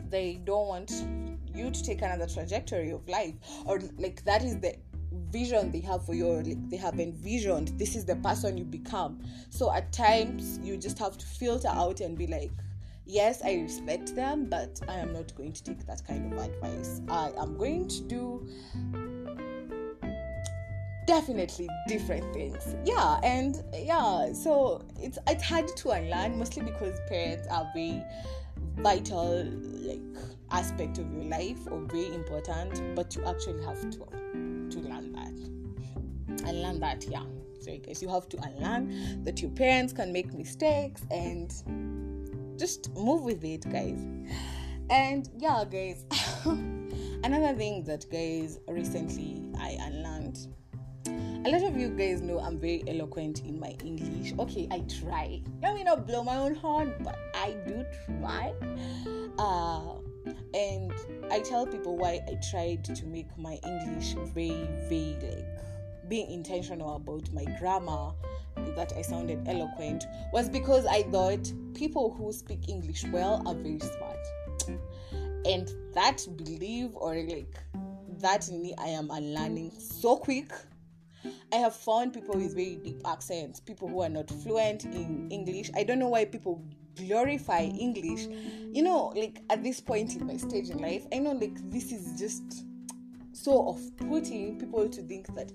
they 0.09 0.39
don't 0.43 0.67
want 0.67 0.91
you 1.53 1.71
to 1.71 1.83
take 1.83 2.01
another 2.01 2.27
trajectory 2.27 2.91
of 2.91 3.07
life 3.07 3.33
or 3.65 3.79
like 3.97 4.23
that 4.25 4.43
is 4.43 4.59
the 4.59 4.75
vision 5.31 5.71
they 5.71 5.79
have 5.81 6.05
for 6.05 6.13
you 6.13 6.27
like 6.27 6.69
they 6.69 6.77
have 6.77 6.99
envisioned 6.99 7.69
this 7.79 7.95
is 7.95 8.05
the 8.05 8.15
person 8.17 8.57
you 8.57 8.63
become. 8.63 9.19
So 9.49 9.71
at 9.71 9.91
times 9.91 10.59
you 10.63 10.77
just 10.77 10.99
have 10.99 11.17
to 11.17 11.25
filter 11.25 11.69
out 11.69 11.99
and 12.01 12.17
be 12.17 12.27
like 12.27 12.51
yes 13.05 13.41
i 13.43 13.55
respect 13.55 14.15
them 14.15 14.45
but 14.47 14.79
i 14.87 14.93
am 14.93 15.11
not 15.11 15.35
going 15.35 15.51
to 15.51 15.63
take 15.63 15.85
that 15.87 16.05
kind 16.05 16.31
of 16.31 16.39
advice. 16.39 17.01
I 17.09 17.31
am 17.39 17.57
going 17.57 17.87
to 17.87 18.01
do 18.03 18.47
definitely 21.07 21.67
different 21.87 22.31
things. 22.35 22.75
Yeah 22.85 23.19
and 23.23 23.63
yeah 23.73 24.31
so 24.33 24.85
it's 25.01 25.17
it's 25.27 25.43
hard 25.43 25.67
to 25.77 25.89
unlearn 25.89 26.37
mostly 26.37 26.61
because 26.63 26.99
parents 27.09 27.47
are 27.49 27.67
very 27.73 28.03
vital 28.77 29.43
like 29.81 30.01
aspect 30.51 30.99
of 30.99 31.11
your 31.11 31.23
life 31.23 31.59
or 31.71 31.79
very 31.81 32.13
important 32.13 32.95
but 32.95 33.15
you 33.15 33.25
actually 33.25 33.63
have 33.63 33.89
to 33.89 33.99
to 34.69 34.79
learn 34.87 35.08
that 36.49 36.55
and 36.55 36.63
learn 36.63 36.79
that 36.79 37.05
yeah 37.09 37.23
so 37.59 37.77
guys 37.77 38.01
you 38.01 38.09
have 38.09 38.27
to 38.29 38.37
unlearn 38.43 39.23
that 39.23 39.41
your 39.41 39.51
parents 39.51 39.93
can 39.93 40.11
make 40.11 40.33
mistakes 40.33 41.01
and 41.11 41.53
just 42.57 42.93
move 42.95 43.23
with 43.23 43.43
it 43.43 43.69
guys 43.71 43.99
and 44.89 45.29
yeah 45.37 45.63
guys 45.69 46.05
another 47.23 47.53
thing 47.57 47.83
that 47.83 48.05
guys 48.11 48.59
recently 48.67 49.43
i 49.59 49.77
unlearned 49.81 50.47
a 51.45 51.49
lot 51.49 51.63
of 51.63 51.77
you 51.77 51.89
guys 51.89 52.21
know 52.21 52.37
I'm 52.39 52.59
very 52.59 52.83
eloquent 52.85 53.45
in 53.45 53.61
my 53.61 53.73
English. 53.85 54.33
Okay, 54.37 54.67
I 54.71 54.81
try. 55.01 55.41
Let 55.63 55.73
me 55.73 55.85
not 55.85 56.05
blow 56.05 56.21
my 56.21 56.35
own 56.35 56.53
horn, 56.53 56.93
but 56.99 57.17
I 57.33 57.55
do 57.65 57.85
try. 58.05 58.53
Uh, 59.37 59.93
and 60.53 60.91
I 61.31 61.39
tell 61.39 61.65
people 61.65 61.95
why 61.95 62.19
I 62.27 62.37
tried 62.51 62.83
to 62.83 63.05
make 63.05 63.29
my 63.37 63.57
English 63.65 64.15
very, 64.33 64.67
very 64.89 65.15
like 65.21 65.59
being 66.09 66.29
intentional 66.31 66.95
about 66.95 67.31
my 67.33 67.45
grammar 67.59 68.11
that 68.75 68.93
I 68.97 69.01
sounded 69.01 69.47
eloquent 69.47 70.05
was 70.33 70.49
because 70.49 70.85
I 70.85 71.03
thought 71.03 71.51
people 71.73 72.13
who 72.13 72.31
speak 72.33 72.67
English 72.67 73.05
well 73.05 73.41
are 73.45 73.55
very 73.55 73.79
smart. 73.79 74.79
And 75.45 75.71
that 75.93 76.25
belief 76.35 76.91
or 76.95 77.15
like 77.15 77.57
that 78.19 78.49
in 78.49 78.61
me 78.61 78.73
I 78.77 78.87
am 78.87 79.09
unlearning 79.11 79.71
so 79.79 80.17
quick 80.17 80.51
I 81.51 81.57
have 81.57 81.75
found 81.75 82.13
people 82.13 82.35
with 82.35 82.55
very 82.55 82.75
deep 82.75 83.01
accents, 83.05 83.59
people 83.59 83.87
who 83.87 84.01
are 84.01 84.09
not 84.09 84.29
fluent 84.29 84.85
in 84.85 85.29
English. 85.31 85.69
I 85.75 85.83
don't 85.83 85.99
know 85.99 86.09
why 86.09 86.25
people 86.25 86.63
glorify 86.95 87.63
English. 87.63 88.27
You 88.71 88.83
know, 88.83 89.11
like 89.15 89.41
at 89.49 89.63
this 89.63 89.79
point 89.81 90.15
in 90.15 90.25
my 90.27 90.37
stage 90.37 90.69
in 90.69 90.77
life, 90.77 91.05
I 91.13 91.19
know 91.19 91.31
like 91.31 91.57
this 91.69 91.91
is 91.91 92.19
just 92.19 92.65
so 93.43 93.51
off 93.51 93.81
putting 93.97 94.59
people 94.59 94.87
to 94.89 95.01
think 95.01 95.33
that 95.35 95.51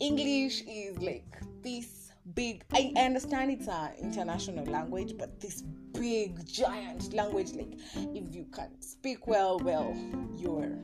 English 0.00 0.62
is 0.62 0.98
like 0.98 1.24
this 1.62 2.12
big 2.34 2.64
I, 2.72 2.92
understand 2.96 3.50
it's 3.50 3.68
an 3.68 3.90
international 4.00 4.66
language, 4.66 5.14
but 5.18 5.40
this 5.40 5.62
big 5.92 6.46
giant 6.46 7.12
language, 7.12 7.52
like 7.54 7.78
if 7.94 8.34
you 8.34 8.46
can 8.52 8.80
speak 8.80 9.26
well, 9.26 9.58
well, 9.58 9.96
you're 10.36 10.78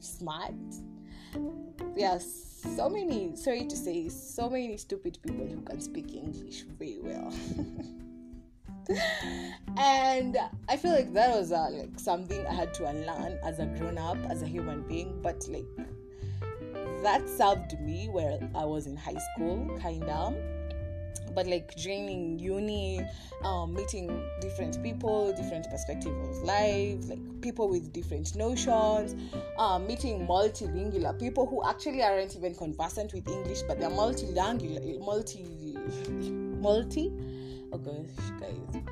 smart. 0.00 0.54
Yes 1.96 2.46
so 2.74 2.88
many, 2.88 3.36
sorry 3.36 3.66
to 3.66 3.76
say, 3.76 4.08
so 4.08 4.50
many 4.50 4.76
stupid 4.76 5.18
people 5.22 5.46
who 5.46 5.60
can 5.62 5.80
speak 5.80 6.14
English 6.14 6.64
very 6.78 6.98
well. 7.00 7.32
and 9.76 10.36
I 10.68 10.76
feel 10.76 10.92
like 10.92 11.12
that 11.14 11.34
was 11.36 11.52
uh, 11.52 11.68
like 11.70 11.98
something 11.98 12.46
I 12.46 12.54
had 12.54 12.74
to 12.74 12.86
unlearn 12.86 13.38
as 13.42 13.58
a 13.58 13.66
grown 13.66 13.98
up, 13.98 14.18
as 14.30 14.42
a 14.42 14.46
human 14.46 14.82
being. 14.82 15.18
But 15.22 15.46
like 15.48 15.66
that 17.02 17.28
served 17.28 17.80
me 17.80 18.08
where 18.08 18.38
I 18.54 18.64
was 18.64 18.86
in 18.86 18.96
high 18.96 19.18
school, 19.34 19.78
kinda 19.80 20.34
but 21.36 21.46
like 21.46 21.76
joining 21.76 22.38
uni, 22.38 23.06
um, 23.44 23.74
meeting 23.74 24.26
different 24.40 24.82
people, 24.82 25.32
different 25.34 25.70
perspectives 25.70 26.16
of 26.28 26.42
life, 26.42 27.08
like 27.08 27.20
people 27.42 27.68
with 27.68 27.92
different 27.92 28.34
notions, 28.34 29.14
um, 29.58 29.86
meeting 29.86 30.26
multilingual 30.26 31.16
people 31.20 31.46
who 31.46 31.62
actually 31.68 32.02
aren't 32.02 32.34
even 32.34 32.54
conversant 32.54 33.12
with 33.12 33.28
English, 33.28 33.60
but 33.68 33.78
they're 33.78 33.90
multilingual, 33.90 34.98
multi, 35.04 35.44
multi. 36.58 37.12
Gosh, 37.78 38.40
guys. 38.40 38.82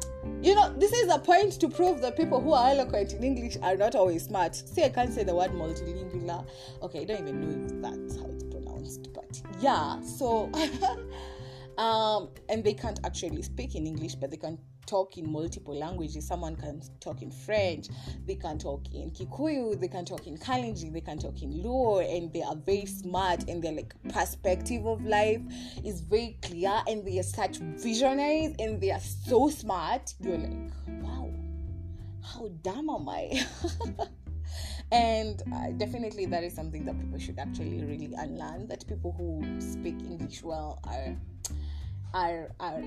You 0.42 0.54
know, 0.54 0.72
this 0.78 0.92
is 0.92 1.12
a 1.12 1.18
point 1.18 1.52
to 1.60 1.68
prove 1.68 2.00
that 2.02 2.16
people 2.16 2.40
who 2.40 2.52
are 2.52 2.70
eloquent 2.70 3.12
in 3.12 3.24
English 3.24 3.56
are 3.62 3.76
not 3.76 3.94
always 3.94 4.24
smart. 4.24 4.54
See, 4.54 4.84
I 4.84 4.90
can't 4.90 5.12
say 5.12 5.24
the 5.24 5.34
word 5.34 5.52
multilingual. 5.52 6.46
Okay, 6.82 7.02
I 7.02 7.04
don't 7.04 7.28
even 7.28 7.40
know 7.40 7.66
if 7.66 7.82
that's 7.82 8.20
how 8.20 8.26
it's 8.26 8.44
pronounced, 8.44 9.12
but 9.14 9.40
yeah. 9.60 10.00
So 10.02 10.50
um, 11.78 12.30
and 12.48 12.62
they 12.62 12.74
can't 12.74 13.00
actually 13.04 13.42
speak 13.42 13.74
in 13.74 13.86
English, 13.86 14.16
but 14.16 14.30
they 14.30 14.36
can 14.36 14.58
talk 14.86 15.18
in 15.18 15.30
multiple 15.30 15.76
languages. 15.76 16.26
Someone 16.26 16.56
can 16.56 16.82
talk 17.00 17.22
in 17.22 17.30
French, 17.30 17.88
they 18.26 18.34
can 18.34 18.58
talk 18.58 18.82
in 18.92 19.10
Kikuyu, 19.10 19.80
they 19.80 19.88
can 19.88 20.04
talk 20.04 20.26
in 20.26 20.36
Kalenjin, 20.36 20.92
they 20.92 21.00
can 21.00 21.18
talk 21.18 21.42
in 21.42 21.62
Luo, 21.62 22.00
and 22.04 22.32
they 22.32 22.42
are 22.42 22.56
very 22.56 22.86
smart 22.86 23.48
and 23.48 23.62
their 23.62 23.72
like 23.72 23.94
perspective 24.12 24.86
of 24.86 25.04
life 25.04 25.40
is 25.84 26.00
very 26.00 26.38
clear 26.42 26.82
and 26.88 27.06
they 27.06 27.18
are 27.18 27.24
such 27.24 27.58
visionaries 27.58 28.54
and 28.58 28.80
they 28.80 28.90
are 28.90 29.00
so 29.00 29.48
smart. 29.48 30.14
You're 30.20 30.38
like, 30.38 30.70
wow, 31.02 31.30
how 32.22 32.48
dumb 32.62 32.90
am 32.90 33.08
I? 33.08 33.46
and 34.92 35.42
uh, 35.52 35.70
definitely 35.76 36.26
that 36.26 36.44
is 36.44 36.54
something 36.54 36.84
that 36.84 36.98
people 37.00 37.18
should 37.18 37.38
actually 37.38 37.82
really 37.84 38.12
unlearn 38.16 38.66
that 38.68 38.86
people 38.86 39.12
who 39.12 39.42
speak 39.60 39.96
english 40.02 40.42
well 40.42 40.78
are 40.84 41.16
are 42.14 42.50
are 42.60 42.82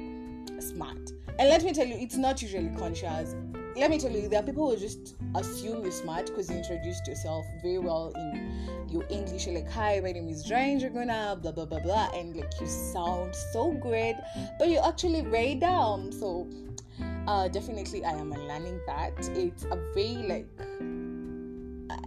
smart. 0.60 1.12
And 1.40 1.50
let 1.50 1.64
me 1.64 1.74
tell 1.74 1.86
you, 1.86 1.96
it's 1.96 2.18
not 2.18 2.42
usually 2.42 2.70
conscious. 2.78 3.36
Let 3.76 3.92
me 3.92 4.00
tell 4.00 4.12
you, 4.12 4.28
there 4.28 4.40
are 4.40 4.44
people 4.44 4.72
who 4.72 4.78
just 4.78 5.16
assume 5.36 5.84
you're 5.84 5.92
smart 5.92 6.26
because 6.28 6.50
you 6.50 6.58
introduced 6.58 7.08
yourself 7.08 7.46
very 7.62 7.78
well 7.78 8.12
in 8.16 8.88
your 8.90 9.06
English. 9.10 9.46
You're 9.46 9.56
like, 9.56 9.70
hi, 9.70 10.00
my 10.00 10.14
name 10.14 10.30
is 10.30 10.50
Ryan 10.50 10.80
Dragona, 10.80 11.40
blah 11.40 11.52
blah 11.52 11.66
blah 11.66 11.80
blah, 11.80 12.10
and 12.16 12.36
like 12.36 12.52
you 12.60 12.66
sound 12.68 13.36
so 13.54 13.72
great, 13.74 14.16
but 14.58 14.70
you're 14.70 14.84
actually 14.84 15.22
very 15.22 15.56
dumb. 15.56 16.12
So 16.12 16.48
uh, 17.28 17.48
definitely 17.50 18.04
I 18.04 18.14
am 18.14 18.32
learning 18.32 18.80
that. 18.88 19.14
It's 19.36 19.66
a 19.66 19.78
very 19.94 20.26
like 20.28 20.48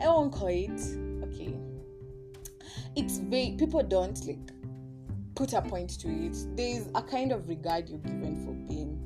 I 0.02 0.06
won't 0.08 0.32
call 0.32 0.48
it 0.48 0.80
okay. 1.24 1.54
It's 2.96 3.18
very 3.18 3.54
people 3.56 3.82
don't 3.82 4.18
like 4.26 4.50
put 5.40 5.54
a 5.54 5.62
point 5.62 5.88
to 5.98 6.06
it. 6.06 6.36
There's 6.54 6.86
a 6.94 7.00
kind 7.00 7.32
of 7.32 7.48
regard 7.48 7.88
you're 7.88 7.98
given 8.00 8.44
for 8.44 8.52
being 8.70 9.00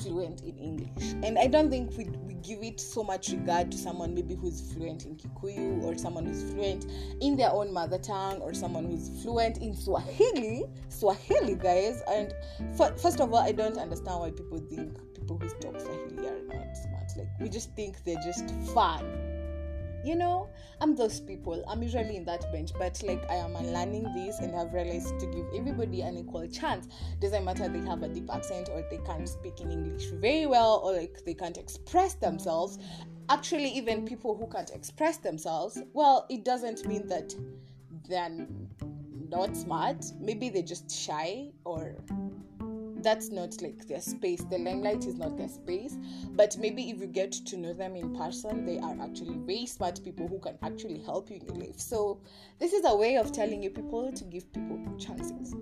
fluent 0.00 0.40
in 0.40 0.56
English. 0.56 1.12
And 1.22 1.38
I 1.38 1.46
don't 1.46 1.68
think 1.68 1.94
we, 1.98 2.04
we 2.26 2.32
give 2.36 2.62
it 2.62 2.80
so 2.80 3.02
much 3.04 3.28
regard 3.28 3.70
to 3.72 3.76
someone 3.76 4.14
maybe 4.14 4.34
who's 4.34 4.72
fluent 4.72 5.04
in 5.04 5.14
Kikuyu 5.14 5.82
or 5.82 5.94
someone 5.98 6.24
who's 6.24 6.42
fluent 6.42 6.86
in 7.20 7.36
their 7.36 7.52
own 7.52 7.70
mother 7.70 7.98
tongue 7.98 8.40
or 8.40 8.54
someone 8.54 8.86
who's 8.86 9.10
fluent 9.22 9.58
in 9.58 9.76
Swahili. 9.76 10.64
Swahili, 10.88 11.54
guys. 11.54 12.02
And 12.10 12.32
first 12.74 13.20
of 13.20 13.34
all, 13.34 13.40
I 13.40 13.52
don't 13.52 13.76
understand 13.76 14.20
why 14.20 14.30
people 14.30 14.56
think 14.56 14.96
people 15.14 15.36
who 15.36 15.50
talk 15.60 15.78
Swahili 15.78 16.28
are 16.28 16.42
not 16.44 16.74
smart. 16.78 17.10
Like, 17.18 17.28
we 17.38 17.50
just 17.50 17.76
think 17.76 18.02
they're 18.04 18.22
just 18.24 18.48
fun 18.72 19.31
you 20.04 20.14
know 20.14 20.48
i'm 20.80 20.94
those 20.96 21.20
people. 21.20 21.64
I'm 21.68 21.82
usually 21.82 22.16
in 22.16 22.24
that 22.24 22.50
bench 22.52 22.72
but 22.78 23.02
like 23.02 23.24
i 23.30 23.34
am 23.34 23.54
learning 23.54 24.12
this 24.14 24.38
and 24.40 24.54
i've 24.54 24.72
realized 24.72 25.18
to 25.20 25.26
give 25.26 25.46
everybody 25.54 26.02
an 26.02 26.16
equal 26.18 26.46
chance. 26.48 26.88
Doesn't 27.20 27.44
matter 27.44 27.68
they 27.68 27.80
have 27.86 28.02
a 28.02 28.08
deep 28.08 28.30
accent 28.32 28.68
or 28.72 28.84
they 28.90 28.98
can't 28.98 29.28
speak 29.28 29.60
in 29.60 29.70
english 29.70 30.06
very 30.20 30.46
well 30.46 30.82
or 30.84 30.92
like 30.92 31.22
they 31.24 31.34
can't 31.34 31.56
express 31.58 32.14
themselves. 32.14 32.78
Actually 33.28 33.68
even 33.68 34.04
people 34.04 34.36
who 34.36 34.46
can't 34.48 34.70
express 34.70 35.18
themselves 35.18 35.78
well 35.92 36.26
it 36.30 36.44
doesn't 36.44 36.86
mean 36.86 37.06
that 37.06 37.34
they're 38.08 38.46
not 39.32 39.56
smart. 39.56 40.04
Maybe 40.20 40.50
they're 40.50 40.62
just 40.62 40.90
shy 40.90 41.50
or 41.64 41.96
that's 43.02 43.30
not 43.30 43.60
like 43.62 43.86
their 43.86 44.00
space. 44.00 44.42
The 44.44 44.58
limelight 44.58 45.06
is 45.06 45.16
not 45.16 45.36
their 45.36 45.48
space. 45.48 45.96
But 46.30 46.56
maybe 46.58 46.90
if 46.90 47.00
you 47.00 47.06
get 47.06 47.32
to 47.32 47.56
know 47.56 47.72
them 47.72 47.96
in 47.96 48.14
person, 48.16 48.64
they 48.64 48.78
are 48.78 48.96
actually 49.00 49.36
very 49.38 49.66
smart 49.66 50.00
people 50.04 50.28
who 50.28 50.38
can 50.38 50.58
actually 50.62 51.00
help 51.00 51.30
you 51.30 51.36
in 51.36 51.46
your 51.46 51.56
life. 51.56 51.78
So 51.78 52.20
this 52.58 52.72
is 52.72 52.84
a 52.86 52.94
way 52.94 53.16
of 53.16 53.32
telling 53.32 53.62
you 53.62 53.70
people 53.70 54.12
to 54.12 54.24
give 54.24 54.52
people 54.52 54.80
chances. 54.98 55.54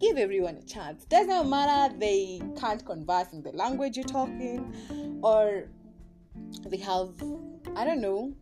Give 0.00 0.16
everyone 0.16 0.56
a 0.56 0.62
chance. 0.62 1.04
Doesn't 1.04 1.48
matter 1.48 1.94
they 1.98 2.42
can't 2.58 2.84
converse 2.84 3.32
in 3.32 3.42
the 3.42 3.52
language 3.52 3.96
you're 3.96 4.04
talking, 4.04 5.20
or 5.22 5.64
they 6.66 6.76
have 6.78 7.10
I 7.76 7.84
don't 7.84 8.00
know, 8.00 8.34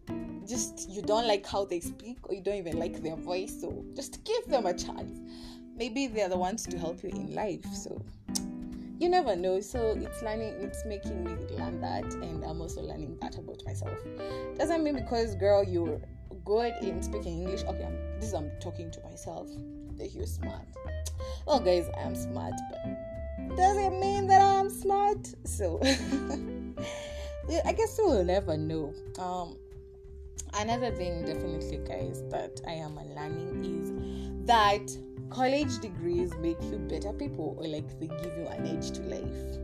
just 0.47 0.91
you 0.91 1.03
don't 1.03 1.27
like 1.27 1.47
how 1.47 1.65
they 1.65 1.81
speak 1.81 2.19
or 2.29 2.35
you 2.35 2.43
don't 2.43 2.57
even 2.57 2.79
like 2.79 3.03
their 3.03 3.17
voice. 3.17 3.61
So 3.61 3.85
just 3.95 4.25
give 4.25 4.45
them 4.47 4.67
a 4.67 4.75
chance 4.75 5.21
maybe 5.77 6.07
they're 6.07 6.29
the 6.29 6.37
ones 6.37 6.65
to 6.67 6.79
help 6.79 7.03
you 7.03 7.11
in 7.11 7.35
life 7.35 7.65
so 7.75 8.01
you 9.03 9.09
never 9.09 9.35
know 9.35 9.61
so 9.61 9.99
it's 10.01 10.23
learning 10.23 10.55
it's 10.61 10.85
making 10.85 11.25
me 11.25 11.33
learn 11.57 11.81
that 11.81 12.05
and 12.05 12.45
i'm 12.45 12.61
also 12.61 12.81
learning 12.81 13.17
that 13.21 13.37
about 13.37 13.61
myself 13.65 13.99
doesn't 14.57 14.85
mean 14.85 14.95
because 14.95 15.35
girl 15.35 15.65
you're 15.65 16.01
good 16.45 16.75
in 16.81 17.03
speaking 17.03 17.43
English. 17.43 17.63
Okay, 17.65 17.85
I'm, 17.85 18.21
this 18.21 18.33
I'm 18.33 18.51
talking 18.61 18.91
to 18.91 19.01
myself. 19.03 19.49
That 19.99 20.13
you're 20.15 20.27
smart. 20.27 20.67
Well, 21.47 21.61
guys, 21.61 21.89
I 21.97 22.01
am 22.01 22.15
smart, 22.15 22.55
but 22.71 23.57
does 23.57 23.77
it 23.77 23.91
mean 23.91 24.27
that 24.29 24.41
I'm 24.41 24.71
smart? 24.71 25.29
So, 25.45 25.81
I 25.85 27.73
guess 27.73 27.99
we'll 27.99 28.25
never 28.25 28.57
know. 28.57 28.95
Um, 29.19 29.59
another 30.55 30.91
thing, 30.91 31.25
definitely, 31.25 31.79
guys, 31.87 32.23
that 32.31 32.61
I 32.67 32.73
am 32.73 32.97
learning 32.97 33.65
is 33.65 34.47
that 34.47 34.91
college 35.31 35.79
degrees 35.79 36.33
make 36.41 36.63
you 36.65 36.79
better 36.79 37.13
people, 37.13 37.57
or 37.59 37.67
like 37.67 37.99
they 38.01 38.09
give 38.09 38.37
you 38.37 38.47
an 38.47 38.67
edge 38.67 38.91
to 38.93 39.03
life 39.03 39.59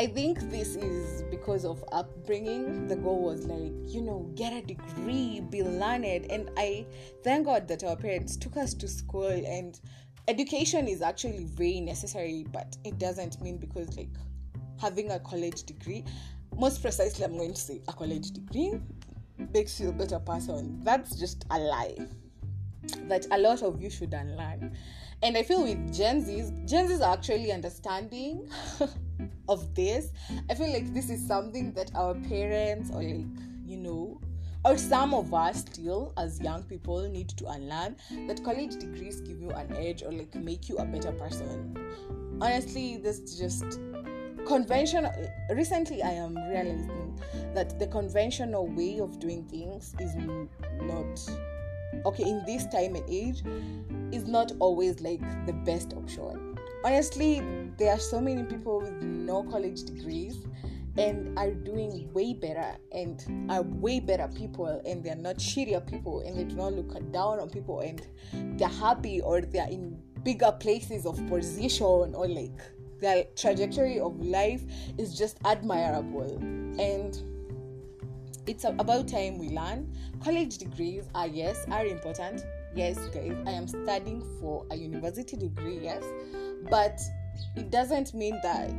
I 0.00 0.06
think 0.06 0.40
this 0.50 0.76
is 0.76 1.24
because 1.30 1.66
of 1.66 1.84
upbringing. 1.92 2.88
The 2.88 2.96
goal 2.96 3.20
was 3.20 3.44
like, 3.44 3.72
you 3.84 4.00
know, 4.00 4.30
get 4.34 4.50
a 4.54 4.62
degree, 4.62 5.40
be 5.40 5.62
learned. 5.62 6.30
And 6.30 6.50
I 6.56 6.86
thank 7.22 7.44
God 7.44 7.68
that 7.68 7.84
our 7.84 7.96
parents 7.96 8.36
took 8.38 8.56
us 8.56 8.72
to 8.74 8.88
school 8.88 9.28
and 9.28 9.78
education 10.26 10.88
is 10.88 11.02
actually 11.02 11.44
very 11.44 11.80
necessary, 11.80 12.46
but 12.50 12.78
it 12.82 12.98
doesn't 12.98 13.42
mean 13.42 13.58
because 13.58 13.94
like 13.94 14.08
having 14.80 15.10
a 15.10 15.20
college 15.20 15.64
degree, 15.64 16.04
most 16.56 16.80
precisely 16.80 17.24
I'm 17.26 17.36
going 17.36 17.52
to 17.52 17.60
say 17.60 17.82
a 17.86 17.92
college 17.92 18.30
degree 18.30 18.80
makes 19.52 19.78
you 19.78 19.90
a 19.90 19.92
better 19.92 20.18
person. 20.18 20.80
That's 20.82 21.14
just 21.14 21.44
a 21.50 21.58
lie. 21.58 21.98
That 23.08 23.26
a 23.30 23.38
lot 23.38 23.62
of 23.62 23.80
you 23.80 23.90
should 23.90 24.14
unlearn. 24.14 24.76
And 25.22 25.36
I 25.36 25.42
feel 25.42 25.62
with 25.62 25.94
Gen 25.94 26.24
Zs, 26.24 26.68
Gen 26.68 26.88
Zs 26.88 27.00
are 27.00 27.12
actually 27.12 27.52
understanding 27.52 28.48
of 29.48 29.74
this. 29.74 30.12
I 30.48 30.54
feel 30.54 30.72
like 30.72 30.92
this 30.94 31.10
is 31.10 31.26
something 31.26 31.72
that 31.74 31.90
our 31.94 32.14
parents 32.14 32.90
or 32.90 33.02
like, 33.02 33.26
you 33.66 33.76
know, 33.76 34.20
or 34.64 34.76
some 34.76 35.14
of 35.14 35.32
us 35.32 35.60
still 35.60 36.12
as 36.16 36.40
young 36.40 36.62
people 36.64 37.08
need 37.08 37.28
to 37.30 37.46
unlearn 37.46 37.96
that 38.26 38.42
college 38.44 38.76
degrees 38.76 39.20
give 39.20 39.40
you 39.40 39.50
an 39.50 39.74
edge 39.76 40.02
or 40.02 40.12
like 40.12 40.34
make 40.34 40.68
you 40.68 40.76
a 40.76 40.84
better 40.84 41.12
person. 41.12 41.76
Honestly, 42.40 42.96
this 42.96 43.38
just 43.38 43.78
conventional 44.46 45.12
recently 45.50 46.02
i 46.02 46.10
am 46.10 46.34
realizing 46.34 47.20
that 47.54 47.78
the 47.78 47.86
conventional 47.86 48.66
way 48.68 48.98
of 48.98 49.18
doing 49.18 49.44
things 49.44 49.94
is 50.00 50.16
not 50.16 51.20
okay 52.04 52.24
in 52.24 52.42
this 52.46 52.66
time 52.66 52.94
and 52.94 53.04
age 53.08 53.42
is 54.12 54.26
not 54.26 54.52
always 54.58 55.00
like 55.00 55.20
the 55.46 55.52
best 55.52 55.92
option. 55.94 56.58
Honestly 56.84 57.42
there 57.78 57.90
are 57.90 57.98
so 57.98 58.20
many 58.20 58.42
people 58.42 58.80
with 58.80 59.02
no 59.02 59.42
college 59.44 59.84
degrees 59.84 60.46
and 60.96 61.38
are 61.38 61.52
doing 61.52 62.12
way 62.12 62.34
better 62.34 62.76
and 62.92 63.24
are 63.48 63.62
way 63.62 64.00
better 64.00 64.28
people 64.28 64.82
and 64.84 65.04
they're 65.04 65.14
not 65.14 65.36
shittier 65.36 65.84
people 65.86 66.20
and 66.20 66.38
they 66.38 66.44
do 66.44 66.56
not 66.56 66.72
look 66.72 66.92
down 67.12 67.38
on 67.38 67.48
people 67.48 67.80
and 67.80 68.06
they're 68.58 68.68
happy 68.68 69.20
or 69.20 69.40
they're 69.40 69.68
in 69.68 69.96
bigger 70.24 70.52
places 70.52 71.06
of 71.06 71.16
position 71.28 72.14
or 72.14 72.28
like 72.28 72.60
their 73.00 73.24
trajectory 73.36 73.98
of 73.98 74.20
life 74.20 74.62
is 74.98 75.16
just 75.16 75.38
admirable. 75.44 76.36
And 76.78 77.18
it's 78.50 78.64
about 78.64 79.06
time 79.06 79.38
we 79.38 79.48
learn 79.50 79.88
college 80.20 80.58
degrees 80.58 81.04
are 81.14 81.28
yes 81.28 81.64
are 81.70 81.86
important 81.86 82.44
yes 82.74 82.98
guys 83.14 83.36
i 83.46 83.50
am 83.50 83.68
studying 83.68 84.20
for 84.40 84.66
a 84.72 84.76
university 84.76 85.36
degree 85.36 85.78
yes 85.80 86.02
but 86.68 87.00
it 87.54 87.70
doesn't 87.70 88.12
mean 88.12 88.36
that 88.42 88.74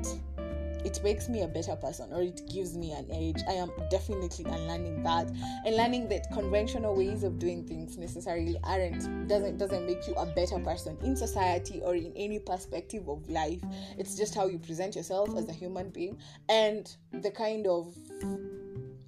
it 0.83 0.99
makes 1.03 1.29
me 1.29 1.43
a 1.43 1.47
better 1.47 1.75
person 1.75 2.11
or 2.11 2.21
it 2.21 2.41
gives 2.51 2.75
me 2.75 2.91
an 2.91 3.05
edge. 3.11 3.43
I 3.47 3.51
am 3.51 3.71
definitely 3.91 4.45
unlearning 4.45 5.03
that 5.03 5.27
and 5.63 5.75
learning 5.75 6.09
that 6.09 6.31
conventional 6.31 6.95
ways 6.95 7.23
of 7.23 7.37
doing 7.37 7.67
things 7.67 7.99
necessarily 7.99 8.57
aren't 8.63 9.27
doesn't 9.27 9.59
doesn't 9.59 9.85
make 9.85 10.07
you 10.07 10.15
a 10.15 10.25
better 10.25 10.57
person 10.57 10.97
in 11.03 11.15
society 11.15 11.81
or 11.83 11.93
in 11.93 12.11
any 12.15 12.39
perspective 12.39 13.07
of 13.07 13.29
life. 13.29 13.61
It's 13.99 14.15
just 14.15 14.33
how 14.33 14.47
you 14.47 14.57
present 14.57 14.95
yourself 14.95 15.37
as 15.37 15.47
a 15.49 15.53
human 15.53 15.91
being 15.91 16.17
and 16.49 16.91
the 17.11 17.29
kind 17.29 17.67
of 17.67 17.95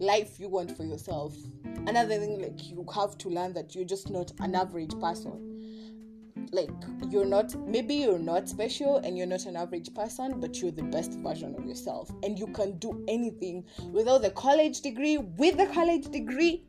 life 0.03 0.39
you 0.39 0.49
want 0.49 0.75
for 0.75 0.83
yourself. 0.83 1.35
Another 1.87 2.17
thing 2.17 2.41
like 2.41 2.69
you 2.69 2.85
have 2.93 3.17
to 3.19 3.29
learn 3.29 3.53
that 3.53 3.73
you're 3.73 3.85
just 3.85 4.09
not 4.09 4.31
an 4.39 4.55
average 4.55 4.97
person. 4.99 5.49
Like 6.51 6.69
you're 7.09 7.25
not 7.25 7.55
maybe 7.67 7.95
you're 7.95 8.19
not 8.19 8.47
special 8.47 8.97
and 8.97 9.17
you're 9.17 9.27
not 9.27 9.45
an 9.45 9.55
average 9.55 9.93
person 9.93 10.39
but 10.39 10.61
you're 10.61 10.71
the 10.71 10.83
best 10.83 11.13
version 11.19 11.55
of 11.57 11.65
yourself. 11.65 12.11
And 12.23 12.37
you 12.37 12.47
can 12.47 12.77
do 12.77 13.03
anything. 13.07 13.65
Without 13.91 14.21
the 14.21 14.31
college 14.31 14.81
degree 14.81 15.17
with 15.17 15.57
the 15.57 15.67
college 15.67 16.09
degree 16.09 16.63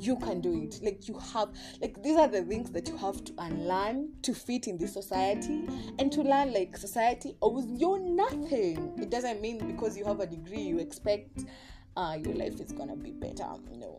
you 0.00 0.16
can 0.16 0.40
do 0.40 0.62
it. 0.62 0.80
Like 0.82 1.08
you 1.08 1.18
have 1.32 1.48
like 1.80 2.02
these 2.02 2.16
are 2.16 2.28
the 2.28 2.42
things 2.42 2.70
that 2.70 2.88
you 2.88 2.96
have 2.98 3.24
to 3.24 3.32
unlearn 3.38 4.10
to 4.22 4.34
fit 4.34 4.68
in 4.68 4.78
this 4.78 4.92
society 4.92 5.66
and 5.98 6.12
to 6.12 6.22
learn 6.22 6.52
like 6.52 6.76
society 6.76 7.36
owes 7.42 7.66
you 7.68 7.98
nothing. 7.98 8.92
It 8.98 9.10
doesn't 9.10 9.40
mean 9.40 9.66
because 9.66 9.96
you 9.96 10.04
have 10.04 10.20
a 10.20 10.26
degree 10.26 10.60
you 10.60 10.78
expect 10.78 11.44
uh, 11.96 12.16
your 12.22 12.34
life 12.34 12.60
is 12.60 12.72
gonna 12.72 12.96
be 12.96 13.12
better 13.12 13.48
no 13.74 13.98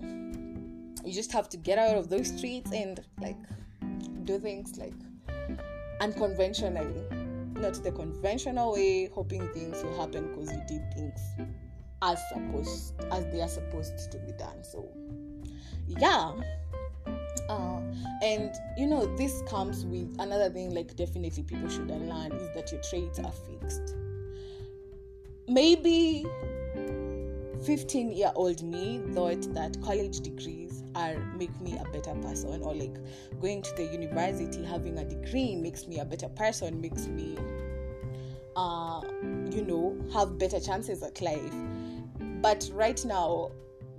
you 1.03 1.13
just 1.13 1.31
have 1.31 1.47
to 1.49 1.57
get 1.57 1.77
out 1.77 1.95
of 1.95 2.09
those 2.09 2.27
streets 2.27 2.71
and 2.71 2.99
like 3.19 3.37
do 4.25 4.37
things 4.37 4.77
like 4.77 4.93
unconventionally, 6.01 7.03
not 7.55 7.81
the 7.83 7.91
conventional 7.91 8.73
way, 8.73 9.09
hoping 9.13 9.47
things 9.49 9.83
will 9.83 9.97
happen 9.97 10.27
because 10.27 10.51
you 10.51 10.61
did 10.67 10.93
things 10.93 11.19
as 12.01 12.21
supposed 12.31 12.93
as 13.11 13.25
they 13.31 13.41
are 13.41 13.47
supposed 13.47 14.11
to 14.11 14.17
be 14.19 14.31
done. 14.33 14.63
So, 14.63 14.87
yeah. 15.87 16.33
Uh, 17.49 17.79
and 18.21 18.51
you 18.77 18.87
know, 18.87 19.15
this 19.15 19.41
comes 19.47 19.85
with 19.85 20.13
another 20.19 20.49
thing 20.49 20.73
like 20.73 20.95
definitely 20.95 21.43
people 21.43 21.69
should 21.69 21.87
learn 21.87 22.31
is 22.33 22.53
that 22.53 22.71
your 22.71 22.81
traits 22.81 23.19
are 23.19 23.31
fixed. 23.31 23.95
Maybe 25.47 26.25
15 27.65 28.11
year 28.11 28.31
old 28.35 28.63
me 28.63 29.01
thought 29.13 29.41
that 29.53 29.81
college 29.81 30.19
degrees 30.19 30.83
are 30.95 31.17
make 31.37 31.59
me 31.61 31.77
a 31.77 31.83
better 31.91 32.13
person 32.15 32.61
or 32.61 32.73
like 32.73 32.97
going 33.41 33.61
to 33.61 33.75
the 33.75 33.85
university 33.85 34.63
having 34.63 34.97
a 34.97 35.05
degree 35.05 35.55
makes 35.55 35.87
me 35.87 35.99
a 35.99 36.05
better 36.05 36.29
person 36.29 36.79
makes 36.81 37.07
me 37.07 37.37
uh 38.55 39.01
you 39.51 39.63
know 39.63 39.95
have 40.13 40.37
better 40.37 40.59
chances 40.59 41.03
at 41.03 41.21
life 41.21 41.53
but 42.41 42.69
right 42.73 43.03
now 43.05 43.51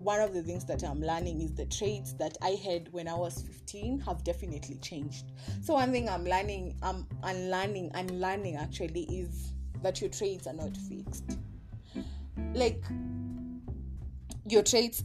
one 0.02 0.20
of 0.20 0.32
the 0.32 0.42
things 0.42 0.64
that 0.64 0.82
I'm 0.84 1.00
learning 1.00 1.40
is 1.40 1.54
the 1.54 1.66
traits 1.66 2.12
that 2.14 2.36
I 2.40 2.50
had 2.50 2.90
when 2.92 3.08
I 3.08 3.14
was 3.14 3.42
15 3.42 4.00
have 4.00 4.22
definitely 4.22 4.76
changed. 4.76 5.32
So 5.60 5.74
one 5.74 5.90
thing 5.90 6.08
I'm 6.08 6.24
learning, 6.24 6.76
I'm 6.82 7.06
unlearning, 7.24 7.90
unlearning 7.94 8.56
actually 8.56 9.02
is 9.02 9.52
that 9.82 10.00
your 10.00 10.08
traits 10.08 10.46
are 10.46 10.54
not 10.54 10.76
fixed. 10.76 11.36
Like 12.54 12.82
your 14.50 14.62
traits 14.62 15.04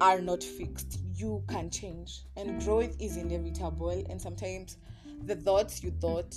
are 0.00 0.20
not 0.20 0.42
fixed. 0.42 1.00
You 1.14 1.42
can 1.48 1.70
change, 1.70 2.22
and 2.36 2.60
growth 2.62 2.96
is 2.98 3.16
inevitable. 3.16 3.90
And 3.90 4.20
sometimes 4.20 4.78
the 5.24 5.36
thoughts 5.36 5.82
you 5.82 5.90
thought 6.00 6.34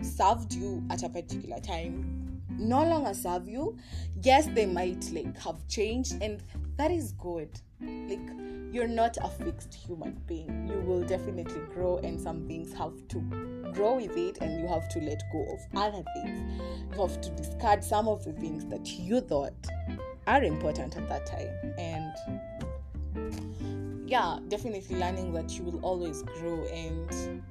served 0.00 0.52
you 0.52 0.82
at 0.90 1.02
a 1.02 1.08
particular 1.08 1.60
time 1.60 2.22
no 2.58 2.84
longer 2.84 3.14
serve 3.14 3.48
you. 3.48 3.78
Yes, 4.22 4.46
they 4.54 4.66
might 4.66 5.10
like 5.12 5.38
have 5.38 5.66
changed, 5.68 6.14
and 6.20 6.42
that 6.76 6.90
is 6.90 7.12
good. 7.12 7.60
Like 7.82 8.20
you're 8.72 8.88
not 8.88 9.18
a 9.22 9.28
fixed 9.28 9.74
human 9.74 10.20
being. 10.26 10.68
You 10.68 10.80
will 10.80 11.02
definitely 11.02 11.60
grow, 11.74 11.98
and 11.98 12.20
some 12.20 12.46
things 12.46 12.72
have 12.74 12.94
to 13.08 13.20
grow 13.72 13.96
with 13.96 14.16
it, 14.16 14.38
and 14.40 14.60
you 14.60 14.66
have 14.68 14.88
to 14.90 15.00
let 15.00 15.22
go 15.32 15.44
of 15.52 15.60
other 15.76 16.04
things. 16.14 16.62
You 16.92 17.02
have 17.02 17.20
to 17.20 17.30
discard 17.30 17.84
some 17.84 18.08
of 18.08 18.24
the 18.24 18.32
things 18.32 18.64
that 18.66 18.86
you 18.98 19.20
thought 19.20 19.54
are 20.26 20.42
important 20.44 20.96
at 20.96 21.08
that 21.08 21.26
time 21.26 21.74
and 21.78 22.14
yeah 24.06 24.38
definitely 24.48 24.96
learning 24.96 25.32
that 25.32 25.50
you 25.58 25.64
will 25.64 25.80
always 25.80 26.22
grow 26.22 26.64
and 26.66 27.42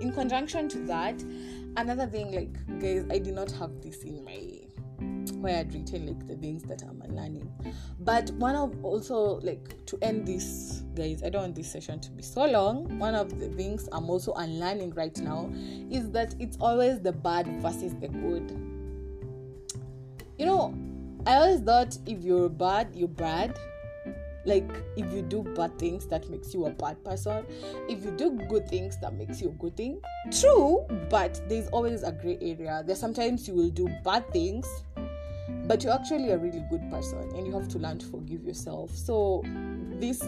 in 0.00 0.12
conjunction 0.12 0.68
to 0.68 0.78
that 0.78 1.22
another 1.76 2.06
thing 2.06 2.32
like 2.32 2.80
guys 2.80 3.04
i 3.10 3.18
did 3.18 3.34
not 3.34 3.50
have 3.50 3.70
this 3.82 4.02
in 4.04 4.24
my 4.24 4.53
where 5.44 5.58
I'd 5.58 5.72
written 5.74 6.06
like 6.06 6.26
the 6.26 6.36
things 6.36 6.62
that 6.62 6.82
I'm 6.82 7.02
learning. 7.14 7.52
But 8.00 8.30
one 8.32 8.56
of 8.56 8.82
also 8.82 9.40
like 9.42 9.84
to 9.86 9.98
end 10.00 10.26
this, 10.26 10.82
guys, 10.94 11.22
I 11.22 11.28
don't 11.28 11.42
want 11.42 11.54
this 11.54 11.70
session 11.70 12.00
to 12.00 12.10
be 12.10 12.22
so 12.22 12.46
long. 12.46 12.98
One 12.98 13.14
of 13.14 13.38
the 13.38 13.50
things 13.50 13.86
I'm 13.92 14.08
also 14.08 14.32
unlearning 14.32 14.94
right 14.94 15.16
now 15.18 15.52
is 15.90 16.10
that 16.12 16.34
it's 16.40 16.56
always 16.60 17.00
the 17.00 17.12
bad 17.12 17.46
versus 17.60 17.94
the 17.96 18.08
good. 18.08 18.50
You 20.38 20.46
know, 20.46 20.74
I 21.26 21.36
always 21.36 21.60
thought 21.60 21.98
if 22.06 22.24
you're 22.24 22.48
bad, 22.48 22.88
you're 22.94 23.06
bad. 23.06 23.58
Like 24.46 24.70
if 24.96 25.12
you 25.12 25.20
do 25.20 25.42
bad 25.42 25.78
things, 25.78 26.06
that 26.06 26.28
makes 26.30 26.54
you 26.54 26.66
a 26.66 26.70
bad 26.70 27.04
person. 27.04 27.44
If 27.88 28.02
you 28.02 28.10
do 28.12 28.32
good 28.48 28.66
things, 28.68 28.98
that 29.00 29.14
makes 29.14 29.42
you 29.42 29.48
a 29.48 29.52
good 29.52 29.76
thing. 29.76 30.00
True, 30.40 30.86
but 31.10 31.40
there's 31.48 31.68
always 31.68 32.02
a 32.02 32.12
gray 32.12 32.38
area. 32.40 32.82
There's 32.86 32.98
sometimes 32.98 33.46
you 33.46 33.54
will 33.54 33.70
do 33.70 33.88
bad 34.04 34.30
things, 34.32 34.66
but 35.66 35.82
you're 35.82 35.94
actually 35.94 36.30
a 36.30 36.38
really 36.38 36.62
good 36.70 36.88
person, 36.90 37.30
and 37.36 37.46
you 37.46 37.52
have 37.52 37.68
to 37.68 37.78
learn 37.78 37.98
to 37.98 38.06
forgive 38.06 38.44
yourself. 38.44 38.90
So 38.90 39.42
this 40.00 40.22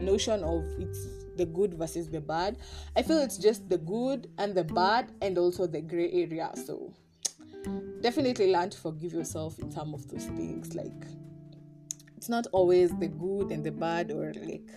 notion 0.00 0.44
of 0.44 0.64
it's 0.78 1.06
the 1.36 1.46
good 1.46 1.74
versus 1.74 2.08
the 2.08 2.20
bad. 2.20 2.56
I 2.96 3.02
feel 3.02 3.18
it's 3.18 3.38
just 3.38 3.68
the 3.68 3.78
good 3.78 4.30
and 4.38 4.54
the 4.54 4.64
bad 4.64 5.12
and 5.20 5.38
also 5.38 5.66
the 5.66 5.80
gray 5.80 6.10
area. 6.10 6.50
So 6.66 6.92
definitely 8.00 8.52
learn 8.52 8.70
to 8.70 8.78
forgive 8.78 9.12
yourself 9.12 9.58
in 9.58 9.70
some 9.70 9.94
of 9.94 10.08
those 10.08 10.24
things. 10.26 10.74
Like 10.74 11.06
it's 12.16 12.28
not 12.28 12.46
always 12.52 12.90
the 12.98 13.08
good 13.08 13.50
and 13.50 13.64
the 13.64 13.72
bad 13.72 14.10
or 14.10 14.32
like 14.34 14.70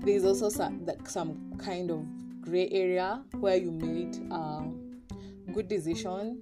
there's 0.00 0.24
also 0.24 0.48
some 0.48 0.84
like 0.84 1.08
some 1.08 1.54
kind 1.58 1.90
of 1.90 2.04
gray 2.40 2.68
area 2.70 3.22
where 3.40 3.56
you 3.56 3.70
made 3.70 4.16
a 4.30 5.52
good 5.52 5.68
decision 5.68 6.40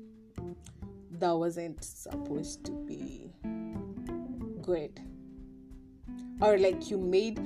that 1.20 1.36
wasn't 1.36 1.82
supposed 1.82 2.64
to 2.64 2.72
be 2.72 3.30
good 4.62 5.00
or 6.40 6.58
like 6.58 6.90
you 6.90 6.98
made 6.98 7.40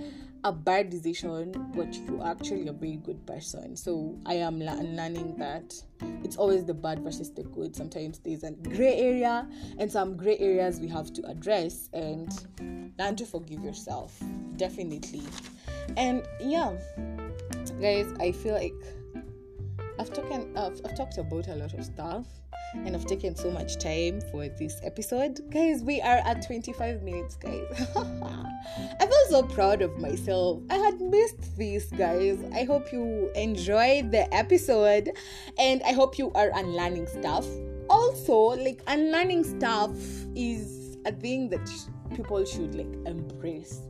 a 0.44 0.52
bad 0.52 0.88
decision, 0.88 1.52
but 1.74 1.92
you 1.94 2.22
actually 2.22 2.68
a 2.68 2.72
very 2.72 2.96
good 2.96 3.26
person. 3.26 3.76
So 3.76 4.16
I 4.24 4.34
am 4.34 4.60
learning 4.60 5.36
that 5.38 5.74
it's 6.22 6.36
always 6.36 6.64
the 6.64 6.74
bad 6.74 7.00
versus 7.00 7.30
the 7.32 7.42
good. 7.42 7.74
Sometimes 7.74 8.20
there's 8.20 8.44
a 8.44 8.52
gray 8.52 8.96
area, 8.98 9.48
and 9.78 9.90
some 9.90 10.16
gray 10.16 10.38
areas 10.38 10.80
we 10.80 10.88
have 10.88 11.12
to 11.14 11.26
address 11.26 11.90
and 11.92 12.30
learn 12.98 13.16
to 13.16 13.26
forgive 13.26 13.64
yourself. 13.64 14.16
Definitely. 14.56 15.22
And 15.96 16.22
yeah, 16.40 16.76
guys, 17.80 18.12
I 18.20 18.32
feel 18.32 18.54
like 18.54 18.74
I've 19.98 20.12
talked 20.12 20.32
I've, 20.32 20.80
I've 20.84 20.96
talked 20.96 21.18
about 21.18 21.48
a 21.48 21.54
lot 21.56 21.74
of 21.74 21.84
stuff 21.84 22.26
and 22.74 22.94
I've 22.94 23.06
taken 23.06 23.34
so 23.34 23.50
much 23.50 23.78
time 23.78 24.20
for 24.30 24.48
this 24.48 24.80
episode. 24.84 25.40
Guys, 25.50 25.82
we 25.82 26.00
are 26.00 26.18
at 26.18 26.46
25 26.46 27.02
minutes, 27.02 27.36
guys. 27.36 27.64
I 27.96 29.06
feel 29.06 29.30
so 29.30 29.42
proud 29.42 29.82
of 29.82 29.98
myself. 29.98 30.62
I 30.70 30.76
had 30.76 31.00
missed 31.00 31.56
this, 31.56 31.86
guys. 31.86 32.38
I 32.54 32.64
hope 32.64 32.92
you 32.92 33.30
enjoyed 33.34 34.12
the 34.12 34.32
episode 34.34 35.10
and 35.58 35.82
I 35.84 35.92
hope 35.92 36.18
you 36.18 36.30
are 36.32 36.50
unlearning 36.54 37.06
stuff. 37.06 37.46
Also, 37.90 38.36
like 38.36 38.82
unlearning 38.86 39.44
stuff 39.44 39.90
is 40.34 40.96
a 41.06 41.12
thing 41.12 41.48
that 41.48 41.68
people 42.14 42.44
should 42.44 42.74
like 42.74 42.94
embrace 43.06 43.80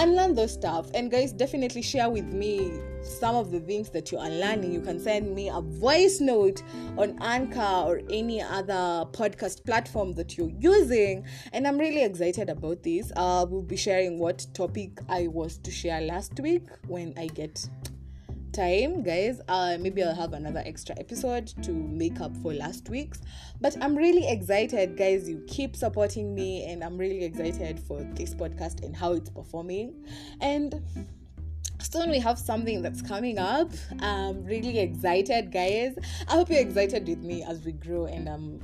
unlearn 0.00 0.34
those 0.34 0.52
stuff 0.52 0.90
and 0.94 1.10
guys 1.10 1.30
definitely 1.30 1.82
share 1.82 2.08
with 2.08 2.24
me 2.24 2.72
some 3.02 3.36
of 3.36 3.50
the 3.50 3.60
things 3.60 3.90
that 3.90 4.10
you're 4.10 4.24
unlearning 4.24 4.72
you 4.72 4.80
can 4.80 4.98
send 4.98 5.34
me 5.34 5.50
a 5.50 5.60
voice 5.60 6.20
note 6.20 6.62
on 6.96 7.18
anchor 7.20 7.60
or 7.60 8.00
any 8.08 8.40
other 8.40 9.04
podcast 9.12 9.62
platform 9.66 10.12
that 10.14 10.38
you're 10.38 10.52
using. 10.58 11.26
And 11.52 11.66
i'm 11.66 11.76
really 11.76 12.02
excited 12.02 12.48
about 12.48 12.82
this. 12.82 13.12
Uh, 13.14 13.44
we'll 13.48 13.60
be 13.60 13.76
sharing 13.76 14.18
what 14.18 14.46
topic 14.54 15.00
i 15.08 15.26
was 15.26 15.58
to 15.58 15.70
share 15.70 16.00
last 16.00 16.40
week 16.40 16.66
when 16.86 17.12
i 17.18 17.26
get 17.26 17.68
time 18.52 19.02
guys. 19.02 19.40
Uh 19.48 19.76
maybe 19.80 20.02
i'll 20.02 20.14
have 20.14 20.32
another 20.32 20.62
extra 20.64 20.94
episode 20.98 21.46
to 21.62 21.72
make 21.72 22.20
up 22.20 22.36
for 22.38 22.52
last 22.52 22.88
week's. 22.88 23.20
But 23.60 23.76
i'm 23.80 23.96
really 23.96 24.28
excited 24.28 24.96
guys. 24.96 25.28
You 25.28 25.42
keep 25.46 25.76
supporting 25.76 26.34
me 26.34 26.64
and 26.64 26.82
i'm 26.82 26.96
really 26.96 27.24
excited 27.24 27.80
for 27.80 28.02
this 28.14 28.34
podcast 28.34 28.84
and 28.84 28.94
how 28.94 29.12
it's 29.12 29.30
performing. 29.30 30.04
And 30.40 30.82
soon 31.80 32.10
we 32.10 32.18
have 32.18 32.38
something 32.38 32.82
that's 32.82 33.02
coming 33.02 33.38
up. 33.38 33.70
I'm 34.00 34.44
really 34.44 34.78
excited 34.78 35.52
guys. 35.52 35.94
I 36.28 36.32
hope 36.32 36.50
you're 36.50 36.60
excited 36.60 37.08
with 37.08 37.22
me 37.22 37.42
as 37.42 37.64
we 37.64 37.72
grow 37.72 38.06
and 38.06 38.28
i'm 38.28 38.60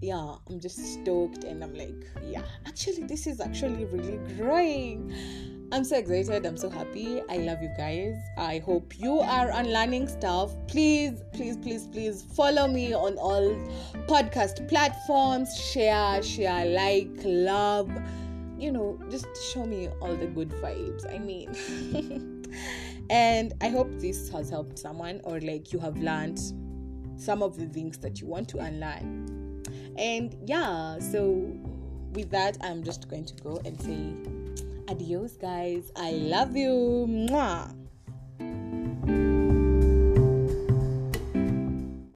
yeah 0.00 0.36
i'm 0.48 0.58
just 0.58 0.78
stoked 0.78 1.44
and 1.44 1.62
i'm 1.62 1.74
like 1.74 2.06
yeah 2.24 2.42
actually 2.66 3.02
this 3.02 3.26
is 3.26 3.38
actually 3.38 3.84
really 3.86 4.18
growing 4.36 5.12
I'm 5.72 5.84
so 5.84 5.96
excited. 5.96 6.44
I'm 6.46 6.56
so 6.56 6.68
happy. 6.68 7.22
I 7.30 7.36
love 7.36 7.62
you 7.62 7.70
guys. 7.76 8.16
I 8.36 8.58
hope 8.58 8.98
you 8.98 9.20
are 9.20 9.50
unlearning 9.52 10.08
stuff. 10.08 10.52
Please, 10.66 11.22
please, 11.32 11.56
please, 11.56 11.86
please 11.86 12.22
follow 12.22 12.66
me 12.66 12.92
on 12.92 13.16
all 13.18 13.54
podcast 14.08 14.68
platforms. 14.68 15.56
Share, 15.56 16.20
share, 16.24 16.66
like, 16.66 17.10
love. 17.22 17.88
You 18.58 18.72
know, 18.72 18.98
just 19.10 19.28
show 19.52 19.64
me 19.64 19.88
all 20.00 20.16
the 20.16 20.26
good 20.26 20.50
vibes. 20.50 21.08
I 21.08 21.18
mean, 21.18 22.42
and 23.10 23.52
I 23.60 23.68
hope 23.68 23.92
this 24.00 24.28
has 24.30 24.50
helped 24.50 24.76
someone 24.76 25.20
or 25.22 25.38
like 25.40 25.72
you 25.72 25.78
have 25.78 25.96
learned 25.98 26.40
some 27.16 27.44
of 27.44 27.56
the 27.56 27.66
things 27.66 27.96
that 27.98 28.20
you 28.20 28.26
want 28.26 28.48
to 28.48 28.58
unlearn. 28.58 29.62
And 29.96 30.36
yeah, 30.46 30.98
so 30.98 31.56
with 32.12 32.28
that, 32.30 32.58
I'm 32.60 32.82
just 32.82 33.08
going 33.08 33.24
to 33.26 33.34
go 33.42 33.62
and 33.64 33.80
say 33.80 34.39
Adios, 34.90 35.38
guys. 35.38 35.92
I 35.94 36.10
love 36.10 36.56
you. 36.56 37.06
Mwah. 37.06 37.79